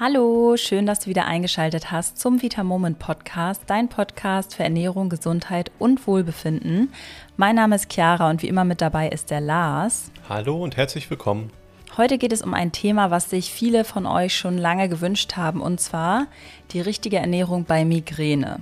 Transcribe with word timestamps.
Hallo, 0.00 0.56
schön, 0.56 0.86
dass 0.86 0.98
du 0.98 1.06
wieder 1.06 1.26
eingeschaltet 1.26 1.92
hast 1.92 2.18
zum 2.18 2.42
Vita 2.42 2.64
Moment 2.64 2.98
Podcast, 2.98 3.62
dein 3.68 3.88
Podcast 3.88 4.56
für 4.56 4.64
Ernährung, 4.64 5.08
Gesundheit 5.08 5.70
und 5.78 6.08
Wohlbefinden. 6.08 6.92
Mein 7.36 7.54
Name 7.54 7.76
ist 7.76 7.92
Chiara 7.92 8.28
und 8.28 8.42
wie 8.42 8.48
immer 8.48 8.64
mit 8.64 8.80
dabei 8.80 9.08
ist 9.08 9.30
der 9.30 9.40
Lars. 9.40 10.10
Hallo 10.28 10.60
und 10.60 10.76
herzlich 10.76 11.08
willkommen. 11.10 11.52
Heute 11.96 12.18
geht 12.18 12.32
es 12.32 12.42
um 12.42 12.54
ein 12.54 12.72
Thema, 12.72 13.12
was 13.12 13.30
sich 13.30 13.52
viele 13.52 13.84
von 13.84 14.04
euch 14.04 14.36
schon 14.36 14.58
lange 14.58 14.88
gewünscht 14.88 15.36
haben, 15.36 15.60
und 15.60 15.80
zwar 15.80 16.26
die 16.72 16.80
richtige 16.80 17.18
Ernährung 17.18 17.64
bei 17.64 17.84
Migräne. 17.84 18.58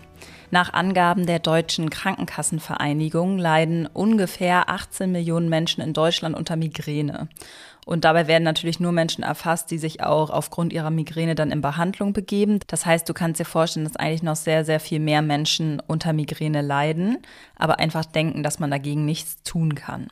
Nach 0.50 0.74
Angaben 0.74 1.24
der 1.24 1.38
Deutschen 1.38 1.88
Krankenkassenvereinigung 1.88 3.38
leiden 3.38 3.86
ungefähr 3.86 4.68
18 4.68 5.10
Millionen 5.10 5.48
Menschen 5.48 5.80
in 5.80 5.94
Deutschland 5.94 6.36
unter 6.36 6.56
Migräne. 6.56 7.28
Und 7.84 8.04
dabei 8.04 8.28
werden 8.28 8.44
natürlich 8.44 8.78
nur 8.78 8.92
Menschen 8.92 9.24
erfasst, 9.24 9.70
die 9.70 9.78
sich 9.78 10.02
auch 10.02 10.30
aufgrund 10.30 10.72
ihrer 10.72 10.90
Migräne 10.90 11.34
dann 11.34 11.50
in 11.50 11.60
Behandlung 11.60 12.12
begeben. 12.12 12.60
Das 12.68 12.86
heißt, 12.86 13.08
du 13.08 13.14
kannst 13.14 13.40
dir 13.40 13.44
vorstellen, 13.44 13.84
dass 13.84 13.96
eigentlich 13.96 14.22
noch 14.22 14.36
sehr, 14.36 14.64
sehr 14.64 14.78
viel 14.78 15.00
mehr 15.00 15.20
Menschen 15.20 15.82
unter 15.86 16.12
Migräne 16.12 16.62
leiden, 16.62 17.18
aber 17.56 17.80
einfach 17.80 18.04
denken, 18.04 18.44
dass 18.44 18.60
man 18.60 18.70
dagegen 18.70 19.04
nichts 19.04 19.42
tun 19.42 19.74
kann. 19.74 20.08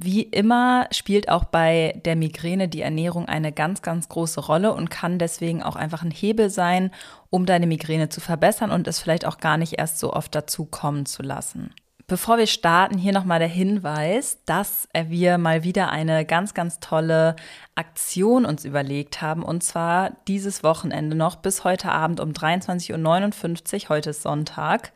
Wie 0.00 0.22
immer 0.22 0.86
spielt 0.92 1.28
auch 1.28 1.44
bei 1.44 2.00
der 2.04 2.14
Migräne 2.14 2.68
die 2.68 2.82
Ernährung 2.82 3.26
eine 3.26 3.50
ganz, 3.50 3.82
ganz 3.82 4.08
große 4.08 4.40
Rolle 4.40 4.72
und 4.72 4.90
kann 4.90 5.18
deswegen 5.18 5.60
auch 5.60 5.74
einfach 5.74 6.04
ein 6.04 6.12
Hebel 6.12 6.50
sein, 6.50 6.92
um 7.30 7.46
deine 7.46 7.66
Migräne 7.66 8.08
zu 8.08 8.20
verbessern 8.20 8.70
und 8.70 8.86
es 8.86 9.00
vielleicht 9.00 9.26
auch 9.26 9.38
gar 9.38 9.58
nicht 9.58 9.76
erst 9.76 9.98
so 9.98 10.12
oft 10.12 10.32
dazu 10.36 10.66
kommen 10.66 11.04
zu 11.04 11.22
lassen. 11.22 11.74
Bevor 12.08 12.38
wir 12.38 12.46
starten, 12.46 12.96
hier 12.96 13.12
nochmal 13.12 13.38
der 13.38 13.48
Hinweis, 13.48 14.38
dass 14.46 14.88
wir 14.94 15.36
mal 15.36 15.62
wieder 15.62 15.90
eine 15.90 16.24
ganz, 16.24 16.54
ganz 16.54 16.80
tolle 16.80 17.36
Aktion 17.74 18.46
uns 18.46 18.64
überlegt 18.64 19.20
haben. 19.20 19.42
Und 19.42 19.62
zwar 19.62 20.12
dieses 20.26 20.64
Wochenende 20.64 21.14
noch 21.14 21.36
bis 21.36 21.64
heute 21.64 21.92
Abend 21.92 22.20
um 22.20 22.30
23.59 22.30 23.84
Uhr, 23.84 23.88
heute 23.90 24.10
ist 24.10 24.22
Sonntag. 24.22 24.92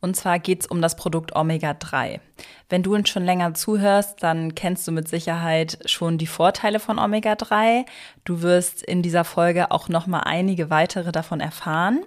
Und 0.00 0.16
zwar 0.16 0.38
geht 0.38 0.62
es 0.62 0.66
um 0.66 0.80
das 0.80 0.96
Produkt 0.96 1.36
Omega 1.36 1.74
3. 1.74 2.22
Wenn 2.70 2.82
du 2.82 2.94
uns 2.94 3.10
schon 3.10 3.26
länger 3.26 3.52
zuhörst, 3.52 4.22
dann 4.22 4.54
kennst 4.54 4.88
du 4.88 4.92
mit 4.92 5.08
Sicherheit 5.08 5.78
schon 5.84 6.16
die 6.16 6.26
Vorteile 6.26 6.80
von 6.80 6.98
Omega 6.98 7.34
3. 7.34 7.84
Du 8.24 8.40
wirst 8.40 8.82
in 8.82 9.02
dieser 9.02 9.24
Folge 9.24 9.70
auch 9.70 9.90
noch 9.90 10.06
mal 10.06 10.20
einige 10.20 10.70
weitere 10.70 11.12
davon 11.12 11.40
erfahren. 11.40 12.00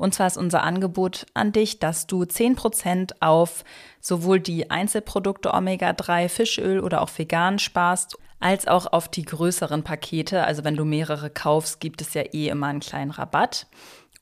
Und 0.00 0.14
zwar 0.14 0.28
ist 0.28 0.38
unser 0.38 0.62
Angebot 0.62 1.26
an 1.34 1.52
dich, 1.52 1.78
dass 1.78 2.06
du 2.06 2.22
10% 2.22 3.16
auf 3.20 3.64
sowohl 4.00 4.40
die 4.40 4.70
Einzelprodukte 4.70 5.52
Omega 5.52 5.92
3, 5.92 6.30
Fischöl 6.30 6.80
oder 6.80 7.02
auch 7.02 7.10
vegan 7.14 7.58
sparst, 7.58 8.16
als 8.38 8.66
auch 8.66 8.90
auf 8.94 9.08
die 9.08 9.26
größeren 9.26 9.82
Pakete. 9.82 10.44
Also 10.44 10.64
wenn 10.64 10.74
du 10.74 10.86
mehrere 10.86 11.28
kaufst, 11.28 11.80
gibt 11.80 12.00
es 12.00 12.14
ja 12.14 12.22
eh 12.22 12.48
immer 12.48 12.68
einen 12.68 12.80
kleinen 12.80 13.10
Rabatt. 13.10 13.66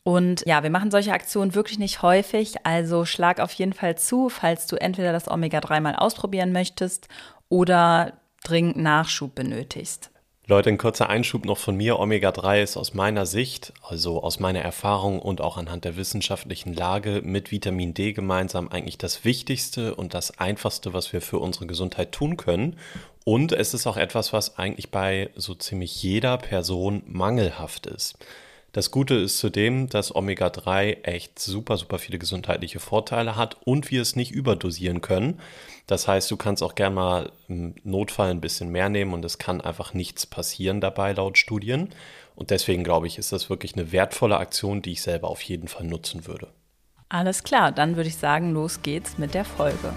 Und 0.03 0.45
ja, 0.47 0.65
wir 0.65 0.71
machen 0.71 0.91
solche 0.91 1.13
Aktionen 1.13 1.55
wirklich 1.55 1.79
nicht 1.79 2.03
häufig, 2.03 2.67
also 2.67 3.05
schlag 3.05 3.39
auf 3.39 3.53
jeden 3.53 3.73
Fall 3.73 3.97
zu, 3.97 4.31
falls 4.31 4.67
du 4.67 4.75
entweder 4.75 5.13
das 5.13 5.29
Omega-3 5.31 5.81
mal 5.81 5.95
ausprobieren 5.95 6.51
möchtest 6.51 7.07
oder 7.49 8.15
dringend 8.43 8.79
Nachschub 8.79 9.37
benötigst. 9.37 10.11
Leute, 10.51 10.71
ein 10.71 10.79
kurzer 10.79 11.11
Einschub 11.11 11.45
noch 11.45 11.59
von 11.59 11.77
mir. 11.77 11.99
Omega-3 11.99 12.63
ist 12.63 12.79
aus 12.79 12.95
meiner 12.95 13.27
Sicht, 13.27 13.75
also 13.83 14.23
aus 14.23 14.41
meiner 14.41 14.61
Erfahrung 14.61 15.21
und 15.21 15.43
auch 15.43 15.59
anhand 15.59 15.85
der 15.85 15.99
wissenschaftlichen 15.99 16.73
Lage 16.73 17.21
mit 17.23 17.51
Vitamin 17.51 17.93
D 17.93 18.15
gemeinsam 18.15 18.71
eigentlich 18.71 18.97
das 18.97 19.27
Wichtigste 19.27 19.95
und 19.95 20.15
das 20.15 20.39
Einfachste, 20.39 20.95
was 20.95 21.13
wir 21.13 21.21
für 21.21 21.39
unsere 21.39 21.67
Gesundheit 21.67 22.13
tun 22.13 22.39
können. 22.39 22.79
Und 23.27 23.53
es 23.53 23.75
ist 23.75 23.87
auch 23.87 23.99
etwas, 23.99 24.33
was 24.33 24.57
eigentlich 24.59 24.91
bei 24.91 25.29
so 25.37 25.55
ziemlich 25.55 26.03
jeder 26.03 26.39
Person 26.39 27.03
mangelhaft 27.05 27.85
ist. 27.85 28.17
Das 28.79 28.93
Gute 28.93 29.15
ist 29.15 29.39
zudem, 29.39 29.89
dass 29.89 30.15
Omega-3 30.15 31.03
echt 31.03 31.41
super, 31.41 31.77
super 31.77 31.99
viele 31.99 32.17
gesundheitliche 32.17 32.79
Vorteile 32.79 33.35
hat 33.35 33.57
und 33.65 33.91
wir 33.91 34.01
es 34.01 34.15
nicht 34.15 34.31
überdosieren 34.31 35.01
können. 35.01 35.41
Das 35.89 36.07
heißt, 36.07 36.31
du 36.31 36.37
kannst 36.37 36.63
auch 36.63 36.77
gern 36.77 36.95
mal 36.95 37.33
im 37.49 37.75
Notfall 37.83 38.31
ein 38.31 38.41
bisschen 38.41 38.69
mehr 38.69 38.89
nehmen 38.89 39.15
und 39.15 39.25
es 39.25 39.39
kann 39.39 39.61
einfach 39.61 39.95
nichts 39.95 40.27
passieren 40.27 40.81
dabei 40.81 41.13
laut 41.13 41.39
Studien. 41.39 41.89
Und 42.37 42.51
deswegen 42.51 42.85
glaube 42.85 43.09
ich, 43.09 43.19
ist 43.19 43.33
das 43.33 43.51
wirklich 43.51 43.75
eine 43.75 43.91
wertvolle 43.91 44.37
Aktion, 44.37 44.81
die 44.81 44.93
ich 44.93 45.03
selber 45.03 45.29
auf 45.29 45.43
jeden 45.43 45.67
Fall 45.67 45.85
nutzen 45.85 46.29
würde. 46.29 46.47
Alles 47.09 47.43
klar, 47.43 47.73
dann 47.73 47.97
würde 47.97 48.11
ich 48.11 48.17
sagen, 48.17 48.53
los 48.53 48.83
geht's 48.83 49.19
mit 49.19 49.35
der 49.35 49.45
Folge. 49.45 49.93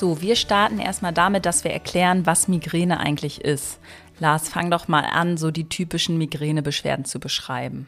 So, 0.00 0.22
wir 0.22 0.34
starten 0.34 0.78
erstmal 0.78 1.12
damit, 1.12 1.44
dass 1.44 1.62
wir 1.62 1.72
erklären, 1.72 2.24
was 2.24 2.48
Migräne 2.48 3.00
eigentlich 3.00 3.42
ist. 3.44 3.78
Lars, 4.18 4.48
fang 4.48 4.70
doch 4.70 4.88
mal 4.88 5.02
an, 5.02 5.36
so 5.36 5.50
die 5.50 5.68
typischen 5.68 6.16
Migränebeschwerden 6.16 7.04
zu 7.04 7.20
beschreiben. 7.20 7.86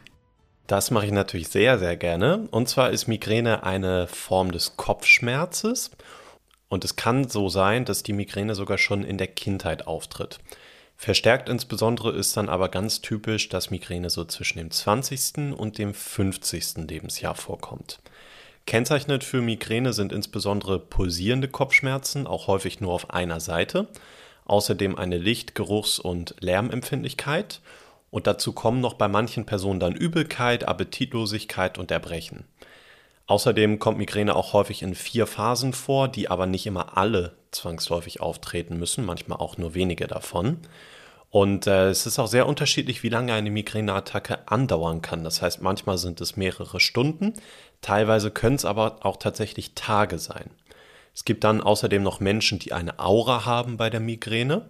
Das 0.66 0.90
mache 0.90 1.06
ich 1.06 1.12
natürlich 1.12 1.48
sehr, 1.48 1.78
sehr 1.78 1.96
gerne. 1.96 2.48
Und 2.50 2.68
zwar 2.68 2.90
ist 2.90 3.06
Migräne 3.06 3.62
eine 3.62 4.08
Form 4.08 4.52
des 4.52 4.76
Kopfschmerzes. 4.76 5.90
Und 6.68 6.84
es 6.84 6.96
kann 6.96 7.30
so 7.30 7.48
sein, 7.48 7.86
dass 7.86 8.02
die 8.02 8.12
Migräne 8.12 8.54
sogar 8.56 8.76
schon 8.76 9.04
in 9.04 9.16
der 9.16 9.28
Kindheit 9.28 9.86
auftritt. 9.86 10.38
Verstärkt 10.98 11.48
insbesondere 11.48 12.12
ist 12.12 12.36
dann 12.36 12.50
aber 12.50 12.68
ganz 12.68 13.00
typisch, 13.00 13.48
dass 13.48 13.70
Migräne 13.70 14.10
so 14.10 14.26
zwischen 14.26 14.58
dem 14.58 14.70
20. 14.70 15.56
und 15.56 15.78
dem 15.78 15.94
50. 15.94 16.76
Lebensjahr 16.90 17.36
vorkommt. 17.36 18.00
Kennzeichnend 18.66 19.24
für 19.24 19.42
Migräne 19.42 19.92
sind 19.92 20.12
insbesondere 20.12 20.78
pulsierende 20.78 21.48
Kopfschmerzen, 21.48 22.26
auch 22.26 22.46
häufig 22.46 22.80
nur 22.80 22.92
auf 22.92 23.10
einer 23.10 23.40
Seite, 23.40 23.88
außerdem 24.44 24.96
eine 24.96 25.18
Licht-, 25.18 25.54
Geruchs- 25.54 25.98
und 25.98 26.36
Lärmempfindlichkeit 26.40 27.60
und 28.12 28.26
dazu 28.26 28.52
kommen 28.52 28.80
noch 28.82 28.94
bei 28.94 29.08
manchen 29.08 29.46
Personen 29.46 29.80
dann 29.80 29.94
Übelkeit, 29.94 30.68
Appetitlosigkeit 30.68 31.78
und 31.78 31.90
Erbrechen. 31.90 32.44
Außerdem 33.26 33.78
kommt 33.78 33.96
Migräne 33.96 34.36
auch 34.36 34.52
häufig 34.52 34.82
in 34.82 34.94
vier 34.94 35.26
Phasen 35.26 35.72
vor, 35.72 36.08
die 36.08 36.28
aber 36.28 36.44
nicht 36.44 36.66
immer 36.66 36.98
alle 36.98 37.32
zwangsläufig 37.52 38.20
auftreten 38.20 38.78
müssen, 38.78 39.06
manchmal 39.06 39.38
auch 39.38 39.56
nur 39.56 39.74
wenige 39.74 40.06
davon. 40.06 40.58
Und 41.30 41.66
äh, 41.66 41.88
es 41.88 42.04
ist 42.04 42.18
auch 42.18 42.26
sehr 42.26 42.46
unterschiedlich, 42.46 43.02
wie 43.02 43.08
lange 43.08 43.32
eine 43.32 43.50
Migräneattacke 43.50 44.46
andauern 44.48 45.00
kann. 45.00 45.24
Das 45.24 45.40
heißt, 45.40 45.62
manchmal 45.62 45.96
sind 45.96 46.20
es 46.20 46.36
mehrere 46.36 46.80
Stunden, 46.80 47.32
teilweise 47.82 48.30
können 48.30 48.56
es 48.56 48.64
aber 48.64 49.04
auch 49.04 49.18
tatsächlich 49.18 49.74
Tage 49.74 50.18
sein. 50.18 50.50
Es 51.14 51.24
gibt 51.24 51.44
dann 51.44 51.60
außerdem 51.60 52.02
noch 52.02 52.20
Menschen, 52.20 52.58
die 52.58 52.72
eine 52.72 52.98
Aura 52.98 53.44
haben 53.44 53.76
bei 53.76 53.90
der 53.90 54.00
Migräne. 54.00 54.66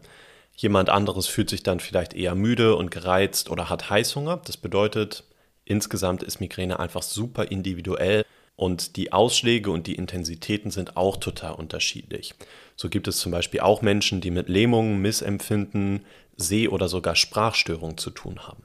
Jemand 0.56 0.90
anderes 0.90 1.26
fühlt 1.26 1.48
sich 1.48 1.62
dann 1.62 1.80
vielleicht 1.80 2.14
eher 2.14 2.34
müde 2.34 2.76
und 2.76 2.90
gereizt 2.90 3.48
oder 3.48 3.70
hat 3.70 3.90
Heißhunger. 3.90 4.42
Das 4.44 4.56
bedeutet, 4.56 5.24
insgesamt 5.64 6.22
ist 6.22 6.40
Migräne 6.40 6.80
einfach 6.80 7.02
super 7.02 7.50
individuell 7.50 8.24
und 8.56 8.96
die 8.96 9.12
Ausschläge 9.12 9.70
und 9.70 9.86
die 9.86 9.94
Intensitäten 9.94 10.70
sind 10.70 10.96
auch 10.96 11.16
total 11.16 11.54
unterschiedlich. 11.54 12.34
So 12.76 12.88
gibt 12.88 13.08
es 13.08 13.18
zum 13.18 13.32
Beispiel 13.32 13.60
auch 13.60 13.82
Menschen, 13.82 14.20
die 14.20 14.30
mit 14.30 14.48
Lähmungen, 14.48 15.00
Missempfinden, 15.00 16.04
Seh- 16.36 16.68
oder 16.68 16.88
sogar 16.88 17.14
Sprachstörungen 17.14 17.98
zu 17.98 18.10
tun 18.10 18.46
haben. 18.46 18.64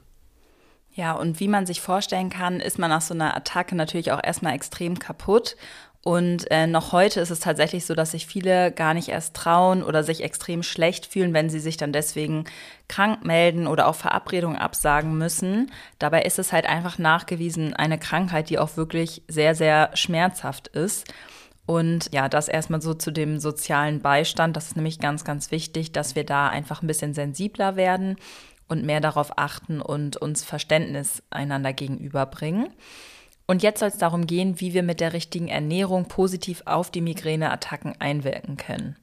Ja, 0.98 1.12
und 1.12 1.38
wie 1.38 1.46
man 1.46 1.64
sich 1.64 1.80
vorstellen 1.80 2.28
kann, 2.28 2.58
ist 2.58 2.76
man 2.76 2.90
nach 2.90 3.02
so 3.02 3.14
einer 3.14 3.36
Attacke 3.36 3.76
natürlich 3.76 4.10
auch 4.10 4.20
erstmal 4.20 4.56
extrem 4.56 4.98
kaputt. 4.98 5.56
Und 6.02 6.50
äh, 6.50 6.66
noch 6.66 6.90
heute 6.90 7.20
ist 7.20 7.30
es 7.30 7.38
tatsächlich 7.38 7.86
so, 7.86 7.94
dass 7.94 8.10
sich 8.10 8.26
viele 8.26 8.72
gar 8.72 8.94
nicht 8.94 9.08
erst 9.08 9.36
trauen 9.36 9.84
oder 9.84 10.02
sich 10.02 10.24
extrem 10.24 10.64
schlecht 10.64 11.06
fühlen, 11.06 11.34
wenn 11.34 11.50
sie 11.50 11.60
sich 11.60 11.76
dann 11.76 11.92
deswegen 11.92 12.46
krank 12.88 13.24
melden 13.24 13.68
oder 13.68 13.86
auch 13.86 13.94
Verabredungen 13.94 14.58
absagen 14.58 15.16
müssen. 15.16 15.70
Dabei 16.00 16.22
ist 16.22 16.40
es 16.40 16.52
halt 16.52 16.66
einfach 16.66 16.98
nachgewiesen 16.98 17.74
eine 17.74 17.98
Krankheit, 18.00 18.50
die 18.50 18.58
auch 18.58 18.76
wirklich 18.76 19.22
sehr, 19.28 19.54
sehr 19.54 19.90
schmerzhaft 19.94 20.66
ist. 20.66 21.06
Und 21.64 22.12
ja, 22.12 22.28
das 22.28 22.48
erstmal 22.48 22.82
so 22.82 22.92
zu 22.92 23.12
dem 23.12 23.38
sozialen 23.38 24.00
Beistand. 24.00 24.56
Das 24.56 24.66
ist 24.66 24.76
nämlich 24.76 24.98
ganz, 24.98 25.24
ganz 25.24 25.52
wichtig, 25.52 25.92
dass 25.92 26.16
wir 26.16 26.24
da 26.24 26.48
einfach 26.48 26.82
ein 26.82 26.88
bisschen 26.88 27.14
sensibler 27.14 27.76
werden 27.76 28.16
und 28.68 28.84
mehr 28.84 29.00
darauf 29.00 29.38
achten 29.38 29.80
und 29.80 30.16
uns 30.16 30.44
Verständnis 30.44 31.22
einander 31.30 31.72
gegenüberbringen. 31.72 32.68
Und 33.46 33.62
jetzt 33.62 33.80
soll 33.80 33.88
es 33.88 33.98
darum 33.98 34.26
gehen, 34.26 34.60
wie 34.60 34.74
wir 34.74 34.82
mit 34.82 35.00
der 35.00 35.14
richtigen 35.14 35.48
Ernährung 35.48 36.06
positiv 36.06 36.62
auf 36.66 36.90
die 36.90 37.00
Migräneattacken 37.00 37.98
einwirken 37.98 38.58
können. 38.58 38.96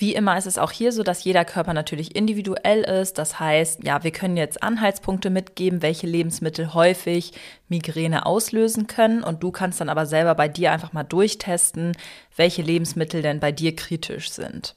Wie 0.00 0.14
immer 0.14 0.38
ist 0.38 0.46
es 0.46 0.58
auch 0.58 0.70
hier 0.70 0.92
so, 0.92 1.02
dass 1.02 1.24
jeder 1.24 1.44
Körper 1.44 1.74
natürlich 1.74 2.14
individuell 2.14 2.84
ist. 2.84 3.18
Das 3.18 3.40
heißt, 3.40 3.82
ja, 3.82 4.04
wir 4.04 4.12
können 4.12 4.36
jetzt 4.36 4.62
Anhaltspunkte 4.62 5.28
mitgeben, 5.28 5.82
welche 5.82 6.06
Lebensmittel 6.06 6.72
häufig 6.72 7.32
Migräne 7.68 8.24
auslösen 8.24 8.86
können. 8.86 9.24
Und 9.24 9.42
du 9.42 9.50
kannst 9.50 9.80
dann 9.80 9.88
aber 9.88 10.06
selber 10.06 10.36
bei 10.36 10.46
dir 10.46 10.70
einfach 10.70 10.92
mal 10.92 11.02
durchtesten, 11.02 11.96
welche 12.36 12.62
Lebensmittel 12.62 13.22
denn 13.22 13.40
bei 13.40 13.50
dir 13.50 13.74
kritisch 13.74 14.30
sind. 14.30 14.76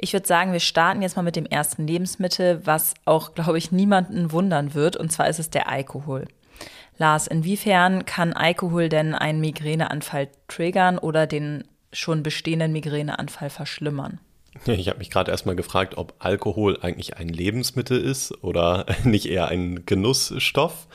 Ich 0.00 0.12
würde 0.12 0.28
sagen, 0.28 0.52
wir 0.52 0.60
starten 0.60 1.02
jetzt 1.02 1.16
mal 1.16 1.22
mit 1.22 1.34
dem 1.34 1.44
ersten 1.44 1.86
Lebensmittel, 1.86 2.64
was 2.64 2.94
auch, 3.04 3.34
glaube 3.34 3.58
ich, 3.58 3.72
niemanden 3.72 4.30
wundern 4.30 4.74
wird. 4.74 4.96
Und 4.96 5.10
zwar 5.10 5.28
ist 5.28 5.40
es 5.40 5.50
der 5.50 5.68
Alkohol. 5.68 6.26
Lars, 6.98 7.26
inwiefern 7.26 8.04
kann 8.04 8.32
Alkohol 8.32 8.88
denn 8.88 9.14
einen 9.14 9.40
Migräneanfall 9.40 10.28
triggern 10.46 10.98
oder 10.98 11.26
den 11.26 11.64
schon 11.92 12.22
bestehenden 12.22 12.72
Migräneanfall 12.72 13.50
verschlimmern? 13.50 14.20
Ich 14.66 14.88
habe 14.88 14.98
mich 14.98 15.10
gerade 15.10 15.30
erstmal 15.30 15.56
gefragt, 15.56 15.96
ob 15.96 16.14
Alkohol 16.18 16.78
eigentlich 16.80 17.16
ein 17.16 17.28
Lebensmittel 17.28 18.00
ist 18.00 18.42
oder 18.42 18.86
nicht 19.04 19.26
eher 19.26 19.48
ein 19.48 19.84
Genussstoff. 19.84 20.86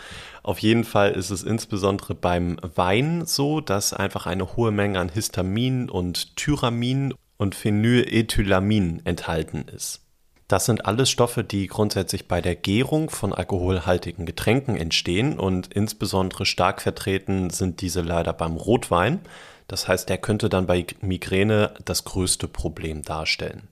Auf 0.43 0.59
jeden 0.59 0.83
Fall 0.83 1.11
ist 1.11 1.29
es 1.29 1.43
insbesondere 1.43 2.15
beim 2.15 2.57
Wein 2.75 3.25
so, 3.25 3.61
dass 3.61 3.93
einfach 3.93 4.25
eine 4.25 4.57
hohe 4.57 4.71
Menge 4.71 4.99
an 4.99 5.09
Histamin 5.09 5.89
und 5.89 6.35
Tyramin 6.35 7.13
und 7.37 7.55
Phenylethylamin 7.55 9.01
enthalten 9.05 9.65
ist. 9.73 10.01
Das 10.47 10.65
sind 10.65 10.85
alles 10.85 11.09
Stoffe, 11.09 11.43
die 11.43 11.67
grundsätzlich 11.67 12.27
bei 12.27 12.41
der 12.41 12.55
Gärung 12.55 13.09
von 13.09 13.33
alkoholhaltigen 13.33 14.25
Getränken 14.25 14.75
entstehen 14.75 15.39
und 15.39 15.73
insbesondere 15.73 16.45
stark 16.45 16.81
vertreten 16.81 17.49
sind 17.49 17.81
diese 17.81 18.01
leider 18.01 18.33
beim 18.33 18.57
Rotwein. 18.57 19.21
Das 19.67 19.87
heißt, 19.87 20.09
der 20.09 20.17
könnte 20.17 20.49
dann 20.49 20.67
bei 20.67 20.85
Migräne 21.01 21.73
das 21.85 22.03
größte 22.03 22.47
Problem 22.47 23.01
darstellen. 23.01 23.67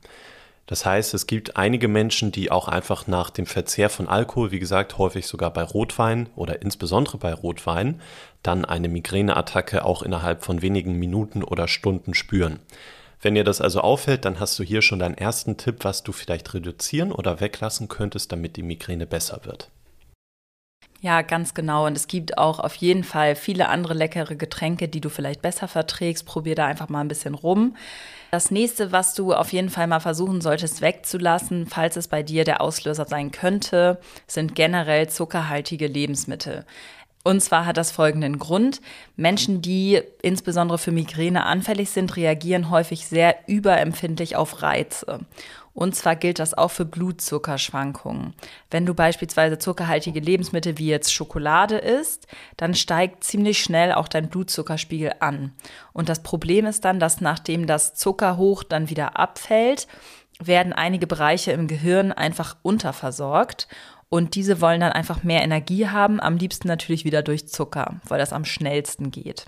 Das 0.65 0.85
heißt, 0.85 1.13
es 1.13 1.27
gibt 1.27 1.57
einige 1.57 1.89
Menschen, 1.89 2.31
die 2.31 2.49
auch 2.49 2.69
einfach 2.69 3.05
nach 3.05 3.29
dem 3.29 3.45
Verzehr 3.45 3.89
von 3.89 4.07
Alkohol, 4.07 4.51
wie 4.51 4.59
gesagt, 4.59 4.97
häufig 4.97 5.27
sogar 5.27 5.51
bei 5.51 5.63
Rotwein 5.63 6.29
oder 6.37 6.61
insbesondere 6.61 7.17
bei 7.17 7.33
Rotwein, 7.33 7.99
dann 8.41 8.63
eine 8.63 8.87
Migräneattacke 8.87 9.83
auch 9.83 10.01
innerhalb 10.01 10.45
von 10.45 10.61
wenigen 10.61 10.97
Minuten 10.97 11.43
oder 11.43 11.67
Stunden 11.67 12.13
spüren. 12.13 12.59
Wenn 13.21 13.35
dir 13.35 13.43
das 13.43 13.61
also 13.61 13.81
auffällt, 13.81 14.25
dann 14.25 14.39
hast 14.39 14.57
du 14.57 14.63
hier 14.63 14.81
schon 14.81 14.99
deinen 14.99 15.15
ersten 15.15 15.57
Tipp, 15.57 15.83
was 15.83 16.03
du 16.03 16.11
vielleicht 16.11 16.53
reduzieren 16.53 17.11
oder 17.11 17.39
weglassen 17.39 17.87
könntest, 17.87 18.31
damit 18.31 18.57
die 18.57 18.63
Migräne 18.63 19.05
besser 19.05 19.41
wird. 19.43 19.69
Ja, 21.01 21.23
ganz 21.23 21.55
genau. 21.55 21.87
Und 21.87 21.97
es 21.97 22.07
gibt 22.07 22.37
auch 22.37 22.59
auf 22.59 22.75
jeden 22.75 23.03
Fall 23.03 23.35
viele 23.35 23.69
andere 23.69 23.95
leckere 23.95 24.35
Getränke, 24.35 24.87
die 24.87 25.01
du 25.01 25.09
vielleicht 25.09 25.41
besser 25.41 25.67
verträgst. 25.67 26.27
Probier 26.27 26.53
da 26.53 26.67
einfach 26.67 26.89
mal 26.89 27.01
ein 27.01 27.07
bisschen 27.07 27.33
rum. 27.33 27.75
Das 28.29 28.51
nächste, 28.51 28.91
was 28.91 29.15
du 29.15 29.33
auf 29.33 29.51
jeden 29.51 29.69
Fall 29.69 29.87
mal 29.87 29.99
versuchen 29.99 30.41
solltest 30.41 30.81
wegzulassen, 30.81 31.65
falls 31.65 31.97
es 31.97 32.07
bei 32.07 32.21
dir 32.21 32.43
der 32.43 32.61
Auslöser 32.61 33.05
sein 33.05 33.31
könnte, 33.31 33.99
sind 34.27 34.53
generell 34.53 35.09
zuckerhaltige 35.09 35.87
Lebensmittel. 35.87 36.65
Und 37.23 37.41
zwar 37.41 37.65
hat 37.65 37.77
das 37.77 37.91
folgenden 37.91 38.39
Grund. 38.39 38.81
Menschen, 39.15 39.61
die 39.61 40.01
insbesondere 40.23 40.77
für 40.77 40.91
Migräne 40.91 41.45
anfällig 41.45 41.91
sind, 41.91 42.15
reagieren 42.15 42.69
häufig 42.69 43.05
sehr 43.05 43.35
überempfindlich 43.47 44.35
auf 44.35 44.61
Reize. 44.63 45.19
Und 45.73 45.95
zwar 45.95 46.15
gilt 46.15 46.39
das 46.39 46.53
auch 46.53 46.71
für 46.71 46.83
Blutzuckerschwankungen. 46.83 48.33
Wenn 48.71 48.85
du 48.85 48.93
beispielsweise 48.93 49.57
zuckerhaltige 49.57 50.19
Lebensmittel 50.19 50.77
wie 50.77 50.87
jetzt 50.87 51.13
Schokolade 51.13 51.77
isst, 51.77 52.27
dann 52.57 52.73
steigt 52.73 53.23
ziemlich 53.23 53.61
schnell 53.63 53.93
auch 53.93 54.07
dein 54.07 54.27
Blutzuckerspiegel 54.27 55.13
an. 55.19 55.53
Und 55.93 56.09
das 56.09 56.23
Problem 56.23 56.65
ist 56.65 56.83
dann, 56.83 56.99
dass 56.99 57.21
nachdem 57.21 57.67
das 57.67 57.93
Zuckerhoch 57.93 58.63
dann 58.63 58.89
wieder 58.89 59.17
abfällt, 59.17 59.87
werden 60.43 60.73
einige 60.73 61.07
Bereiche 61.07 61.51
im 61.51 61.67
Gehirn 61.67 62.11
einfach 62.11 62.57
unterversorgt 62.63 63.67
und 64.11 64.35
diese 64.35 64.59
wollen 64.59 64.81
dann 64.81 64.91
einfach 64.91 65.23
mehr 65.23 65.41
Energie 65.41 65.87
haben, 65.87 66.19
am 66.19 66.35
liebsten 66.35 66.67
natürlich 66.67 67.05
wieder 67.05 67.23
durch 67.23 67.47
Zucker, 67.47 68.01
weil 68.09 68.19
das 68.19 68.33
am 68.33 68.43
schnellsten 68.43 69.09
geht. 69.09 69.45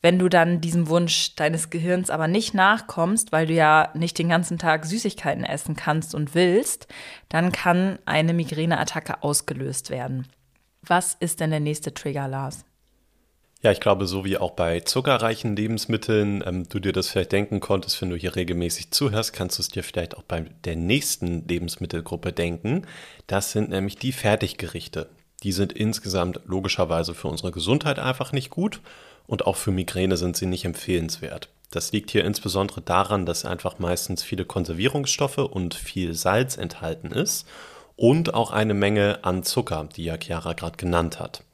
Wenn 0.00 0.18
du 0.18 0.28
dann 0.28 0.60
diesem 0.60 0.88
Wunsch 0.88 1.36
deines 1.36 1.70
Gehirns 1.70 2.10
aber 2.10 2.26
nicht 2.26 2.52
nachkommst, 2.52 3.30
weil 3.30 3.46
du 3.46 3.52
ja 3.54 3.90
nicht 3.94 4.18
den 4.18 4.28
ganzen 4.28 4.58
Tag 4.58 4.86
Süßigkeiten 4.86 5.44
essen 5.44 5.76
kannst 5.76 6.16
und 6.16 6.34
willst, 6.34 6.88
dann 7.28 7.52
kann 7.52 8.00
eine 8.04 8.34
Migräneattacke 8.34 9.22
ausgelöst 9.22 9.90
werden. 9.90 10.26
Was 10.82 11.14
ist 11.20 11.38
denn 11.38 11.50
der 11.50 11.60
nächste 11.60 11.94
Trigger, 11.94 12.26
Lars? 12.26 12.64
Ja, 13.62 13.70
ich 13.70 13.78
glaube, 13.78 14.06
so 14.06 14.24
wie 14.24 14.38
auch 14.38 14.50
bei 14.50 14.80
zuckerreichen 14.80 15.54
Lebensmitteln 15.54 16.42
ähm, 16.44 16.68
du 16.68 16.80
dir 16.80 16.92
das 16.92 17.08
vielleicht 17.08 17.30
denken 17.30 17.60
konntest, 17.60 18.02
wenn 18.02 18.10
du 18.10 18.16
hier 18.16 18.34
regelmäßig 18.34 18.90
zuhörst, 18.90 19.32
kannst 19.32 19.58
du 19.58 19.62
es 19.62 19.68
dir 19.68 19.84
vielleicht 19.84 20.16
auch 20.16 20.24
bei 20.24 20.46
der 20.64 20.74
nächsten 20.74 21.46
Lebensmittelgruppe 21.46 22.32
denken. 22.32 22.82
Das 23.28 23.52
sind 23.52 23.70
nämlich 23.70 23.94
die 23.94 24.10
Fertiggerichte. 24.10 25.08
Die 25.44 25.52
sind 25.52 25.72
insgesamt 25.72 26.40
logischerweise 26.44 27.14
für 27.14 27.28
unsere 27.28 27.52
Gesundheit 27.52 28.00
einfach 28.00 28.32
nicht 28.32 28.50
gut 28.50 28.80
und 29.28 29.46
auch 29.46 29.56
für 29.56 29.70
Migräne 29.70 30.16
sind 30.16 30.36
sie 30.36 30.46
nicht 30.46 30.64
empfehlenswert. 30.64 31.48
Das 31.70 31.92
liegt 31.92 32.10
hier 32.10 32.24
insbesondere 32.24 32.80
daran, 32.80 33.26
dass 33.26 33.44
einfach 33.44 33.78
meistens 33.78 34.24
viele 34.24 34.44
Konservierungsstoffe 34.44 35.38
und 35.38 35.74
viel 35.74 36.14
Salz 36.14 36.56
enthalten 36.56 37.12
ist 37.12 37.46
und 37.94 38.34
auch 38.34 38.50
eine 38.50 38.74
Menge 38.74 39.20
an 39.22 39.44
Zucker, 39.44 39.88
die 39.94 40.04
ja 40.04 40.16
Chiara 40.20 40.54
gerade 40.54 40.76
genannt 40.76 41.20
hat. 41.20 41.44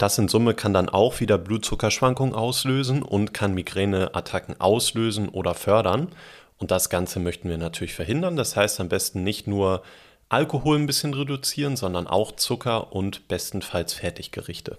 Das 0.00 0.16
in 0.16 0.28
Summe 0.28 0.54
kann 0.54 0.72
dann 0.72 0.88
auch 0.88 1.20
wieder 1.20 1.36
Blutzuckerschwankungen 1.36 2.34
auslösen 2.34 3.02
und 3.02 3.34
kann 3.34 3.52
Migräneattacken 3.52 4.58
auslösen 4.58 5.28
oder 5.28 5.52
fördern. 5.52 6.08
Und 6.56 6.70
das 6.70 6.88
Ganze 6.88 7.20
möchten 7.20 7.50
wir 7.50 7.58
natürlich 7.58 7.92
verhindern. 7.92 8.34
Das 8.34 8.56
heißt 8.56 8.80
am 8.80 8.88
besten 8.88 9.22
nicht 9.24 9.46
nur 9.46 9.82
Alkohol 10.30 10.78
ein 10.78 10.86
bisschen 10.86 11.12
reduzieren, 11.12 11.76
sondern 11.76 12.06
auch 12.06 12.32
Zucker 12.32 12.94
und 12.94 13.28
bestenfalls 13.28 13.92
Fertiggerichte. 13.92 14.78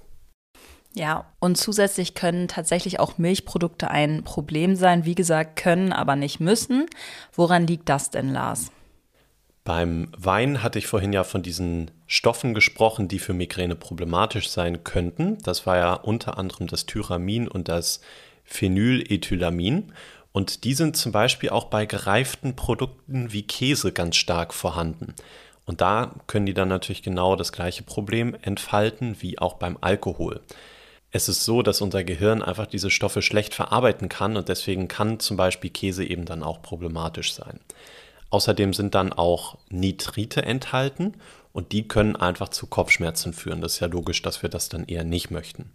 Ja, 0.96 1.26
und 1.40 1.56
zusätzlich 1.56 2.16
können 2.16 2.48
tatsächlich 2.48 3.00
auch 3.00 3.20
Milchprodukte 3.20 3.92
ein 3.92 4.24
Problem 4.24 4.76
sein. 4.76 5.06
Wie 5.06 5.14
gesagt, 5.14 5.56
können, 5.56 5.94
aber 5.94 6.16
nicht 6.16 6.40
müssen. 6.40 6.88
Woran 7.32 7.68
liegt 7.68 7.90
das 7.90 8.10
denn, 8.10 8.34
Lars? 8.34 8.72
Beim 9.64 10.12
Wein 10.18 10.64
hatte 10.64 10.80
ich 10.80 10.88
vorhin 10.88 11.14
ja 11.14 11.24
von 11.24 11.44
diesen 11.44 11.92
Stoffen 12.08 12.56
gesprochen, 12.56 13.08
die 13.08 13.20
für 13.20 13.34
Migräne 13.34 13.76
problematisch 13.76 14.50
sein 14.50 14.84
könnten. 14.84 15.38
Das 15.44 15.68
war 15.68 15.78
ja 15.78 15.94
unter 15.94 16.38
anderem 16.40 16.68
das 16.68 16.88
Tyramin 16.88 17.48
und 17.48 17.68
das 17.68 18.02
Phenylethylamin. 18.44 19.94
Und 20.32 20.64
die 20.64 20.74
sind 20.74 20.98
zum 20.98 21.12
Beispiel 21.12 21.50
auch 21.50 21.66
bei 21.66 21.86
gereiften 21.86 22.56
Produkten 22.56 23.34
wie 23.34 23.44
Käse 23.44 23.92
ganz 23.92 24.16
stark 24.16 24.54
vorhanden. 24.54 25.14
Und 25.66 25.82
da 25.82 26.16
können 26.26 26.48
die 26.48 26.54
dann 26.56 26.70
natürlich 26.70 27.04
genau 27.04 27.36
das 27.36 27.52
gleiche 27.52 27.84
Problem 27.84 28.36
entfalten 28.42 29.18
wie 29.20 29.38
auch 29.38 29.56
beim 29.56 29.78
Alkohol. 29.80 30.42
Es 31.12 31.30
ist 31.30 31.46
so, 31.46 31.62
dass 31.62 31.82
unser 31.82 32.04
Gehirn 32.04 32.42
einfach 32.42 32.66
diese 32.66 32.90
Stoffe 32.90 33.22
schlecht 33.22 33.54
verarbeiten 33.54 34.10
kann 34.10 34.38
und 34.38 34.50
deswegen 34.50 34.88
kann 34.88 35.20
zum 35.20 35.38
Beispiel 35.38 35.70
Käse 35.70 36.06
eben 36.06 36.26
dann 36.26 36.42
auch 36.42 36.62
problematisch 36.62 37.34
sein. 37.34 37.60
Außerdem 38.32 38.74
sind 38.74 38.96
dann 38.96 39.14
auch 39.14 39.58
Nitrite 39.70 40.42
enthalten 40.42 41.14
und 41.54 41.74
die 41.74 41.88
können 41.88 42.16
einfach 42.16 42.50
zu 42.50 42.66
Kopfschmerzen 42.66 43.34
führen. 43.34 43.62
Das 43.62 43.74
ist 43.74 43.80
ja 43.82 43.88
logisch, 43.88 44.22
dass 44.22 44.42
wir 44.42 44.50
das 44.50 44.70
dann 44.70 44.86
eher 44.86 45.04
nicht 45.04 45.30
möchten. 45.30 45.70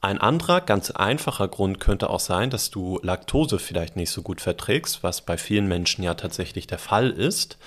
Ein 0.00 0.18
anderer, 0.18 0.62
ganz 0.62 0.90
einfacher 0.90 1.46
Grund 1.46 1.78
könnte 1.78 2.08
auch 2.08 2.20
sein, 2.20 2.48
dass 2.48 2.70
du 2.70 2.98
Laktose 3.02 3.58
vielleicht 3.58 3.96
nicht 3.96 4.10
so 4.10 4.22
gut 4.22 4.40
verträgst, 4.40 5.02
was 5.02 5.20
bei 5.20 5.36
vielen 5.36 5.68
Menschen 5.68 6.02
ja 6.02 6.14
tatsächlich 6.14 6.66
der 6.66 6.78
Fall 6.78 7.10
ist. 7.10 7.58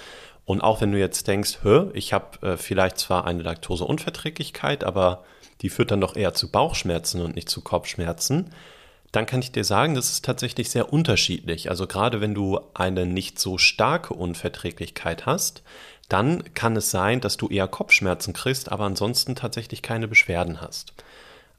Und 0.46 0.62
auch 0.62 0.82
wenn 0.82 0.92
du 0.92 1.00
jetzt 1.00 1.28
denkst, 1.28 1.60
hör, 1.62 1.92
ich 1.94 2.12
habe 2.12 2.46
äh, 2.46 2.58
vielleicht 2.58 2.98
zwar 2.98 3.26
eine 3.26 3.44
Laktoseunverträglichkeit, 3.44 4.84
aber 4.84 5.24
die 5.62 5.70
führt 5.70 5.92
dann 5.92 6.02
doch 6.02 6.16
eher 6.16 6.34
zu 6.34 6.52
Bauchschmerzen 6.52 7.22
und 7.22 7.36
nicht 7.36 7.50
zu 7.50 7.62
Kopfschmerzen, 7.62 8.50
dann 9.14 9.28
kann 9.28 9.42
ich 9.42 9.52
dir 9.52 9.64
sagen, 9.64 9.94
das 9.94 10.10
ist 10.10 10.26
tatsächlich 10.26 10.72
sehr 10.72 10.92
unterschiedlich. 10.92 11.70
Also 11.70 11.86
gerade 11.86 12.20
wenn 12.20 12.34
du 12.34 12.60
eine 12.74 13.06
nicht 13.06 13.40
so 13.40 13.60
starke 13.60 14.16
Unverträglichkeit 14.16 15.28
hast, 15.28 15.62
dann 16.10 16.44
kann 16.56 16.76
es 16.76 16.90
sein, 16.90 17.22
dass 17.22 17.38
du 17.38 17.48
eher 17.48 17.68
Kopfschmerzen 17.68 18.34
kriegst, 18.34 18.72
aber 18.72 18.86
ansonsten 18.86 19.36
tatsächlich 19.36 19.84
keine 19.84 20.08
Beschwerden 20.08 20.62
hast. 20.62 20.94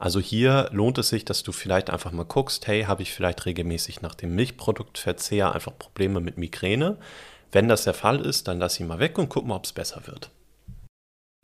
Also 0.01 0.19
hier 0.19 0.69
lohnt 0.73 0.99
es 0.99 1.11
sich, 1.11 1.25
dass 1.25 1.45
du 1.45 1.53
vielleicht 1.53 1.91
einfach 1.91 2.11
mal 2.11 2.25
guckst, 2.25 2.67
hey, 2.67 2.85
habe 2.85 3.03
ich 3.03 3.13
vielleicht 3.13 3.47
regelmäßig 3.47 4.03
nach 4.03 4.17
dem 4.17 4.35
Milchproduktverzehr 4.35 5.55
einfach 5.55 5.79
Probleme 5.79 6.21
mit 6.21 6.37
Migräne? 6.37 6.99
Wenn 7.53 7.69
das 7.69 7.85
der 7.85 7.95
Fall 7.95 8.21
ist, 8.21 8.49
dann 8.49 8.59
lass 8.59 8.81
ihn 8.81 8.89
mal 8.89 8.99
weg 8.99 9.17
und 9.17 9.29
guck 9.29 9.47
mal, 9.47 9.55
ob 9.55 9.65
es 9.65 9.73
besser 9.73 10.03
wird. 10.07 10.31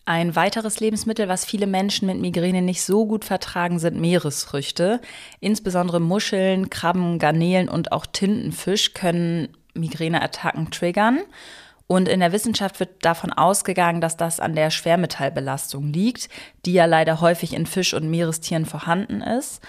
Ein 0.06 0.34
weiteres 0.34 0.80
Lebensmittel, 0.80 1.28
was 1.28 1.44
viele 1.44 1.66
Menschen 1.66 2.06
mit 2.06 2.20
Migräne 2.20 2.62
nicht 2.62 2.82
so 2.82 3.06
gut 3.06 3.24
vertragen, 3.24 3.78
sind 3.78 4.00
Meeresfrüchte. 4.00 5.00
Insbesondere 5.40 6.00
Muscheln, 6.00 6.70
Krabben, 6.70 7.18
Garnelen 7.18 7.68
und 7.68 7.92
auch 7.92 8.06
Tintenfisch 8.06 8.94
können 8.94 9.48
Migräneattacken 9.74 10.70
triggern. 10.70 11.20
Und 11.86 12.08
in 12.08 12.20
der 12.20 12.30
Wissenschaft 12.30 12.78
wird 12.78 13.04
davon 13.04 13.32
ausgegangen, 13.32 14.00
dass 14.00 14.16
das 14.16 14.38
an 14.38 14.54
der 14.54 14.70
Schwermetallbelastung 14.70 15.92
liegt, 15.92 16.28
die 16.64 16.72
ja 16.72 16.84
leider 16.84 17.20
häufig 17.20 17.52
in 17.52 17.66
Fisch- 17.66 17.94
und 17.94 18.08
Meerestieren 18.08 18.64
vorhanden 18.64 19.22
ist. 19.22 19.60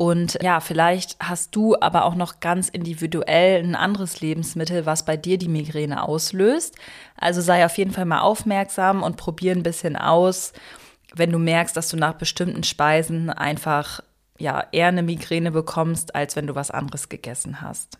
Und 0.00 0.38
ja, 0.40 0.60
vielleicht 0.60 1.18
hast 1.20 1.54
du 1.54 1.76
aber 1.78 2.06
auch 2.06 2.14
noch 2.14 2.40
ganz 2.40 2.70
individuell 2.70 3.62
ein 3.62 3.74
anderes 3.74 4.22
Lebensmittel, 4.22 4.86
was 4.86 5.04
bei 5.04 5.18
dir 5.18 5.36
die 5.36 5.46
Migräne 5.46 6.02
auslöst. 6.02 6.74
Also 7.18 7.42
sei 7.42 7.66
auf 7.66 7.76
jeden 7.76 7.90
Fall 7.90 8.06
mal 8.06 8.22
aufmerksam 8.22 9.02
und 9.02 9.18
probier 9.18 9.52
ein 9.52 9.62
bisschen 9.62 9.96
aus, 9.96 10.54
wenn 11.14 11.30
du 11.30 11.38
merkst, 11.38 11.76
dass 11.76 11.90
du 11.90 11.98
nach 11.98 12.14
bestimmten 12.14 12.62
Speisen 12.62 13.28
einfach 13.28 14.00
ja 14.38 14.64
eher 14.72 14.88
eine 14.88 15.02
Migräne 15.02 15.50
bekommst, 15.50 16.14
als 16.14 16.34
wenn 16.34 16.46
du 16.46 16.54
was 16.54 16.70
anderes 16.70 17.10
gegessen 17.10 17.60
hast. 17.60 17.98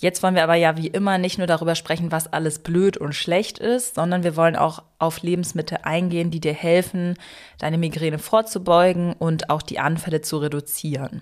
Jetzt 0.00 0.22
wollen 0.22 0.34
wir 0.34 0.44
aber 0.44 0.54
ja 0.54 0.78
wie 0.78 0.86
immer 0.86 1.18
nicht 1.18 1.36
nur 1.36 1.46
darüber 1.46 1.74
sprechen, 1.74 2.10
was 2.10 2.32
alles 2.32 2.60
blöd 2.60 2.96
und 2.96 3.14
schlecht 3.14 3.58
ist, 3.58 3.96
sondern 3.96 4.24
wir 4.24 4.34
wollen 4.34 4.56
auch 4.56 4.82
auf 4.98 5.20
Lebensmittel 5.20 5.80
eingehen, 5.82 6.30
die 6.30 6.40
dir 6.40 6.54
helfen, 6.54 7.18
deine 7.58 7.76
Migräne 7.76 8.18
vorzubeugen 8.18 9.12
und 9.12 9.50
auch 9.50 9.60
die 9.60 9.78
Anfälle 9.78 10.22
zu 10.22 10.38
reduzieren. 10.38 11.20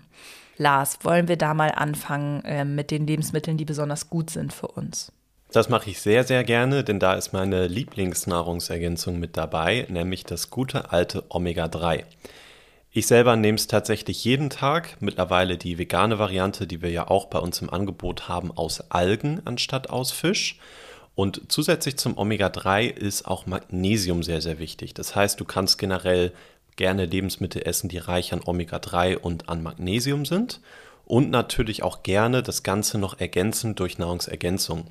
Lars, 0.58 1.00
wollen 1.02 1.26
wir 1.26 1.36
da 1.36 1.54
mal 1.54 1.72
anfangen 1.72 2.44
äh, 2.44 2.64
mit 2.64 2.92
den 2.92 3.04
Lebensmitteln, 3.04 3.56
die 3.56 3.64
besonders 3.64 4.10
gut 4.10 4.30
sind 4.30 4.52
für 4.52 4.68
uns? 4.68 5.10
Das 5.50 5.68
mache 5.68 5.90
ich 5.90 6.00
sehr, 6.00 6.22
sehr 6.22 6.44
gerne, 6.44 6.84
denn 6.84 7.00
da 7.00 7.14
ist 7.14 7.32
meine 7.32 7.66
Lieblingsnahrungsergänzung 7.66 9.18
mit 9.18 9.36
dabei, 9.36 9.86
nämlich 9.88 10.22
das 10.22 10.50
gute 10.50 10.92
alte 10.92 11.24
Omega-3. 11.30 12.04
Ich 12.98 13.06
selber 13.06 13.36
nehme 13.36 13.54
es 13.54 13.68
tatsächlich 13.68 14.24
jeden 14.24 14.50
Tag. 14.50 14.96
Mittlerweile 14.98 15.56
die 15.56 15.78
vegane 15.78 16.18
Variante, 16.18 16.66
die 16.66 16.82
wir 16.82 16.90
ja 16.90 17.06
auch 17.06 17.26
bei 17.26 17.38
uns 17.38 17.62
im 17.62 17.70
Angebot 17.70 18.28
haben, 18.28 18.50
aus 18.50 18.90
Algen 18.90 19.40
anstatt 19.44 19.88
aus 19.88 20.10
Fisch. 20.10 20.58
Und 21.14 21.42
zusätzlich 21.46 21.96
zum 21.96 22.18
Omega-3 22.18 22.88
ist 22.88 23.28
auch 23.28 23.46
Magnesium 23.46 24.24
sehr, 24.24 24.40
sehr 24.40 24.58
wichtig. 24.58 24.94
Das 24.94 25.14
heißt, 25.14 25.38
du 25.38 25.44
kannst 25.44 25.78
generell 25.78 26.32
gerne 26.74 27.06
Lebensmittel 27.06 27.62
essen, 27.64 27.88
die 27.88 27.98
reich 27.98 28.32
an 28.32 28.42
Omega-3 28.44 29.16
und 29.16 29.48
an 29.48 29.62
Magnesium 29.62 30.26
sind. 30.26 30.60
Und 31.04 31.30
natürlich 31.30 31.84
auch 31.84 32.02
gerne 32.02 32.42
das 32.42 32.64
Ganze 32.64 32.98
noch 32.98 33.20
ergänzen 33.20 33.76
durch 33.76 33.98
Nahrungsergänzung. 33.98 34.88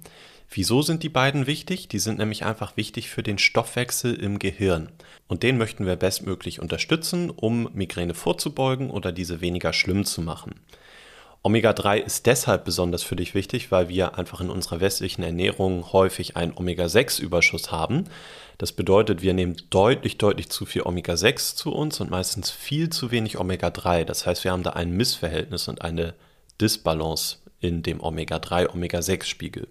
Wieso 0.50 0.82
sind 0.82 1.04
die 1.04 1.10
beiden 1.10 1.46
wichtig? 1.46 1.88
Die 1.90 2.00
sind 2.00 2.20
nämlich 2.20 2.46
einfach 2.46 2.78
wichtig 2.78 3.10
für 3.10 3.22
den 3.22 3.38
Stoffwechsel 3.38 4.16
im 4.16 4.40
Gehirn. 4.40 4.90
Und 5.28 5.44
den 5.44 5.58
möchten 5.58 5.86
wir 5.86 5.98
bestmöglich 5.98 6.62
unterstützen, 6.62 7.30
um 7.30 7.70
Migräne 7.74 8.14
vorzubeugen 8.14 8.90
oder 8.90 9.12
diese 9.12 9.42
weniger 9.42 9.74
schlimm 9.74 10.06
zu 10.06 10.22
machen. 10.22 10.56
Omega-3 11.44 11.98
ist 11.98 12.26
deshalb 12.26 12.66
besonders 12.66 13.04
für 13.04 13.16
dich 13.16 13.34
wichtig, 13.34 13.72
weil 13.72 13.88
wir 13.90 14.18
einfach 14.18 14.42
in 14.42 14.50
unserer 14.50 14.82
westlichen 14.82 15.24
Ernährung 15.24 15.94
häufig 15.94 16.36
einen 16.36 16.54
Omega-6-Überschuss 16.54 17.72
haben. 17.72 18.06
Das 18.58 18.72
bedeutet, 18.72 19.22
wir 19.22 19.34
nehmen 19.34 19.56
deutlich, 19.70 20.18
deutlich 20.18 20.50
zu 20.50 20.66
viel 20.66 20.82
Omega-6 20.82 21.56
zu 21.56 21.74
uns 21.74 22.02
und 22.02 22.10
meistens 22.10 22.50
viel 22.52 22.90
zu 22.90 23.12
wenig 23.12 23.38
Omega-3. 23.38 24.04
Das 24.04 24.26
heißt, 24.26 24.44
wir 24.44 24.52
haben 24.52 24.64
da 24.64 24.72
ein 24.72 24.92
Missverhältnis 24.92 25.68
und 25.68 25.82
eine 25.84 26.16
Disbalance 26.60 27.38
in 27.60 27.84
dem 27.84 28.02
Omega-3-Omega-6-Spiegel. 28.02 29.68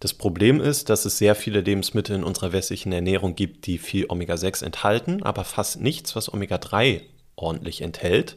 Das 0.00 0.12
Problem 0.12 0.60
ist, 0.60 0.90
dass 0.90 1.04
es 1.04 1.18
sehr 1.18 1.34
viele 1.34 1.60
Lebensmittel 1.60 2.16
in 2.16 2.24
unserer 2.24 2.52
westlichen 2.52 2.92
Ernährung 2.92 3.34
gibt, 3.34 3.66
die 3.66 3.78
viel 3.78 4.06
Omega-6 4.08 4.64
enthalten, 4.64 5.22
aber 5.22 5.44
fast 5.44 5.80
nichts, 5.80 6.14
was 6.14 6.32
Omega-3 6.32 7.02
ordentlich 7.36 7.80
enthält. 7.80 8.36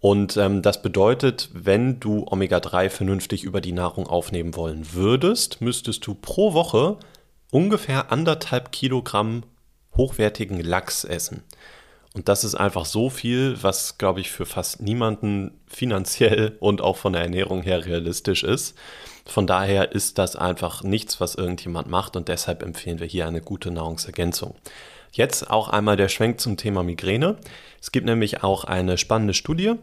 Und 0.00 0.36
ähm, 0.36 0.60
das 0.62 0.82
bedeutet, 0.82 1.48
wenn 1.52 1.98
du 1.98 2.26
Omega-3 2.26 2.90
vernünftig 2.90 3.42
über 3.42 3.60
die 3.60 3.72
Nahrung 3.72 4.06
aufnehmen 4.06 4.54
wollen 4.54 4.92
würdest, 4.92 5.60
müsstest 5.60 6.06
du 6.06 6.14
pro 6.14 6.52
Woche 6.52 6.98
ungefähr 7.50 8.12
anderthalb 8.12 8.70
Kilogramm 8.70 9.44
hochwertigen 9.96 10.60
Lachs 10.60 11.04
essen. 11.04 11.42
Und 12.14 12.28
das 12.28 12.44
ist 12.44 12.54
einfach 12.54 12.84
so 12.84 13.10
viel, 13.10 13.56
was, 13.62 13.98
glaube 13.98 14.20
ich, 14.20 14.30
für 14.30 14.46
fast 14.46 14.80
niemanden 14.80 15.60
finanziell 15.66 16.56
und 16.60 16.80
auch 16.80 16.96
von 16.96 17.12
der 17.12 17.22
Ernährung 17.22 17.62
her 17.62 17.84
realistisch 17.84 18.44
ist. 18.44 18.76
Von 19.26 19.46
daher 19.46 19.92
ist 19.92 20.18
das 20.18 20.36
einfach 20.36 20.82
nichts, 20.82 21.20
was 21.20 21.34
irgendjemand 21.34 21.88
macht 21.88 22.16
und 22.16 22.28
deshalb 22.28 22.62
empfehlen 22.62 23.00
wir 23.00 23.06
hier 23.06 23.26
eine 23.26 23.40
gute 23.40 23.70
Nahrungsergänzung. 23.70 24.54
Jetzt 25.12 25.50
auch 25.50 25.68
einmal 25.68 25.96
der 25.96 26.08
Schwenk 26.08 26.40
zum 26.40 26.56
Thema 26.56 26.82
Migräne. 26.82 27.36
Es 27.80 27.92
gibt 27.92 28.06
nämlich 28.06 28.42
auch 28.42 28.64
eine 28.64 28.98
spannende 28.98 29.34
Studie 29.34 29.74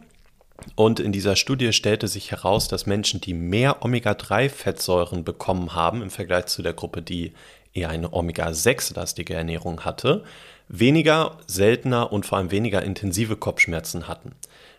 und 0.75 0.99
in 0.99 1.11
dieser 1.11 1.35
Studie 1.35 1.73
stellte 1.73 2.07
sich 2.07 2.31
heraus, 2.31 2.67
dass 2.67 2.85
Menschen, 2.85 3.21
die 3.21 3.33
mehr 3.33 3.83
Omega-3-Fettsäuren 3.83 5.23
bekommen 5.23 5.73
haben 5.73 6.01
im 6.01 6.11
Vergleich 6.11 6.47
zu 6.47 6.61
der 6.61 6.73
Gruppe, 6.73 7.01
die 7.01 7.33
eher 7.73 7.89
eine 7.89 8.13
Omega-6-lastige 8.13 9.33
Ernährung 9.33 9.85
hatte, 9.85 10.23
weniger, 10.67 11.37
seltener 11.47 12.11
und 12.11 12.25
vor 12.25 12.37
allem 12.37 12.51
weniger 12.51 12.83
intensive 12.83 13.35
Kopfschmerzen 13.35 14.07
hatten. 14.07 14.33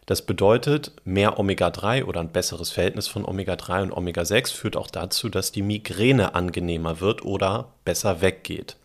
Das 0.07 0.23
bedeutet, 0.23 0.93
mehr 1.05 1.39
Omega-3 1.39 2.05
oder 2.05 2.21
ein 2.21 2.33
besseres 2.33 2.71
Verhältnis 2.71 3.07
von 3.07 3.25
Omega-3 3.25 3.83
und 3.83 3.93
Omega-6 3.93 4.53
führt 4.53 4.77
auch 4.77 4.89
dazu, 4.91 5.29
dass 5.29 5.53
die 5.53 5.63
Migräne 5.63 6.35
angenehmer 6.35 7.01
wird 7.01 7.25
oder 7.25 7.73
besser 7.85 8.21
weggeht. 8.21 8.77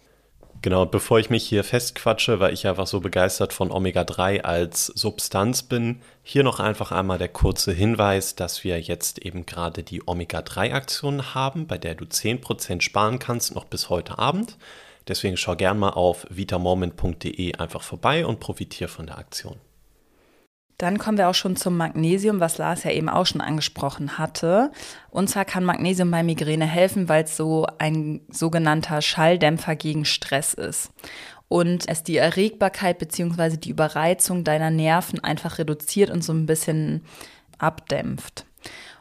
Genau, 0.61 0.85
bevor 0.85 1.19
ich 1.19 1.29
mich 1.29 1.47
hier 1.47 1.63
festquatsche, 1.63 2.39
weil 2.39 2.53
ich 2.53 2.67
einfach 2.67 2.87
so 2.87 2.99
begeistert 2.99 3.53
von 3.53 3.71
Omega-3 3.71 4.41
als 4.41 4.87
Substanz 4.87 5.63
bin, 5.63 6.01
hier 6.23 6.43
noch 6.43 6.59
einfach 6.59 6.91
einmal 6.91 7.17
der 7.17 7.29
kurze 7.29 7.71
Hinweis, 7.71 8.35
dass 8.35 8.63
wir 8.63 8.79
jetzt 8.79 9.19
eben 9.19 9.45
gerade 9.45 9.83
die 9.83 10.07
Omega-3-Aktion 10.07 11.35
haben, 11.35 11.67
bei 11.67 11.77
der 11.77 11.95
du 11.95 12.05
10% 12.05 12.81
sparen 12.81 13.19
kannst, 13.19 13.53
noch 13.53 13.65
bis 13.65 13.89
heute 13.89 14.17
Abend. 14.17 14.57
Deswegen 15.07 15.37
schau 15.37 15.55
gern 15.55 15.79
mal 15.79 15.91
auf 15.91 16.25
vitamoment.de 16.29 17.55
einfach 17.55 17.81
vorbei 17.81 18.25
und 18.25 18.39
profitiere 18.39 18.89
von 18.89 19.05
der 19.05 19.19
Aktion. 19.19 19.57
Dann 20.77 20.99
kommen 20.99 21.17
wir 21.17 21.27
auch 21.27 21.35
schon 21.35 21.55
zum 21.55 21.75
Magnesium, 21.75 22.39
was 22.39 22.59
Lars 22.59 22.83
ja 22.83 22.91
eben 22.91 23.09
auch 23.09 23.25
schon 23.25 23.41
angesprochen 23.41 24.19
hatte. 24.19 24.71
Und 25.09 25.27
zwar 25.27 25.43
kann 25.43 25.63
Magnesium 25.63 26.11
bei 26.11 26.21
Migräne 26.21 26.67
helfen, 26.67 27.09
weil 27.09 27.23
es 27.23 27.35
so 27.35 27.65
ein 27.79 28.21
sogenannter 28.29 29.01
Schalldämpfer 29.01 29.75
gegen 29.75 30.05
Stress 30.05 30.53
ist. 30.53 30.91
Und 31.47 31.87
es 31.87 32.03
die 32.03 32.17
Erregbarkeit 32.17 32.99
bzw. 32.99 33.57
die 33.57 33.71
Überreizung 33.71 34.43
deiner 34.43 34.69
Nerven 34.69 35.23
einfach 35.23 35.57
reduziert 35.57 36.11
und 36.11 36.23
so 36.23 36.33
ein 36.33 36.45
bisschen 36.45 37.03
abdämpft. 37.57 38.45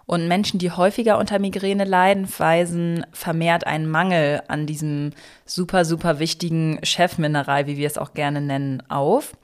Und 0.07 0.29
Menschen, 0.29 0.61
die 0.61 0.71
häufiger 0.71 1.19
unter 1.19 1.41
Migräne 1.41 1.85
leiden, 1.85 2.29
weisen 2.39 3.05
vermehrt 3.13 3.67
einen 3.67 3.91
Mangel 3.91 4.41
an 4.47 4.67
diesem 4.67 5.11
super, 5.45 5.85
super 5.85 6.21
wichtigen 6.21 6.79
Chefmineral, 6.85 7.67
wie 7.67 7.77
wir 7.77 7.89
es 7.89 7.99
auch 7.99 8.15
gerne 8.15 8.41
nennen, 8.41 8.85
auf. 8.89 9.37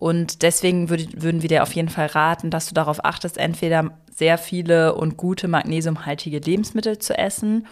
Und 0.00 0.40
deswegen 0.40 0.88
würd, 0.88 1.22
würden 1.22 1.42
wir 1.42 1.50
dir 1.50 1.62
auf 1.62 1.74
jeden 1.74 1.90
Fall 1.90 2.06
raten, 2.06 2.50
dass 2.50 2.66
du 2.66 2.74
darauf 2.74 3.04
achtest, 3.04 3.36
entweder 3.36 3.90
sehr 4.10 4.38
viele 4.38 4.94
und 4.94 5.18
gute 5.18 5.46
magnesiumhaltige 5.46 6.38
Lebensmittel 6.38 6.98
zu 6.98 7.16
essen 7.16 7.66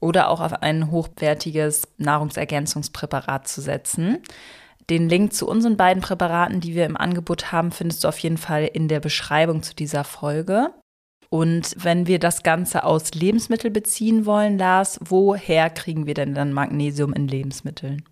oder 0.00 0.28
auch 0.28 0.40
auf 0.40 0.54
ein 0.54 0.90
hochwertiges 0.90 1.86
Nahrungsergänzungspräparat 1.98 3.46
zu 3.46 3.60
setzen. 3.60 4.18
Den 4.90 5.08
Link 5.08 5.32
zu 5.32 5.46
unseren 5.46 5.76
beiden 5.76 6.02
Präparaten, 6.02 6.60
die 6.60 6.74
wir 6.74 6.84
im 6.84 6.96
Angebot 6.96 7.52
haben, 7.52 7.70
findest 7.70 8.02
du 8.02 8.08
auf 8.08 8.18
jeden 8.18 8.38
Fall 8.38 8.64
in 8.64 8.88
der 8.88 8.98
Beschreibung 8.98 9.62
zu 9.62 9.72
dieser 9.72 10.02
Folge. 10.02 10.70
Und 11.30 11.76
wenn 11.78 12.08
wir 12.08 12.18
das 12.18 12.42
Ganze 12.42 12.82
aus 12.82 13.12
Lebensmitteln 13.12 13.72
beziehen 13.72 14.26
wollen, 14.26 14.58
Lars, 14.58 14.98
woher 15.04 15.70
kriegen 15.70 16.06
wir 16.06 16.14
denn 16.14 16.34
dann 16.34 16.52
Magnesium 16.52 17.12
in 17.12 17.28
Lebensmitteln? 17.28 18.02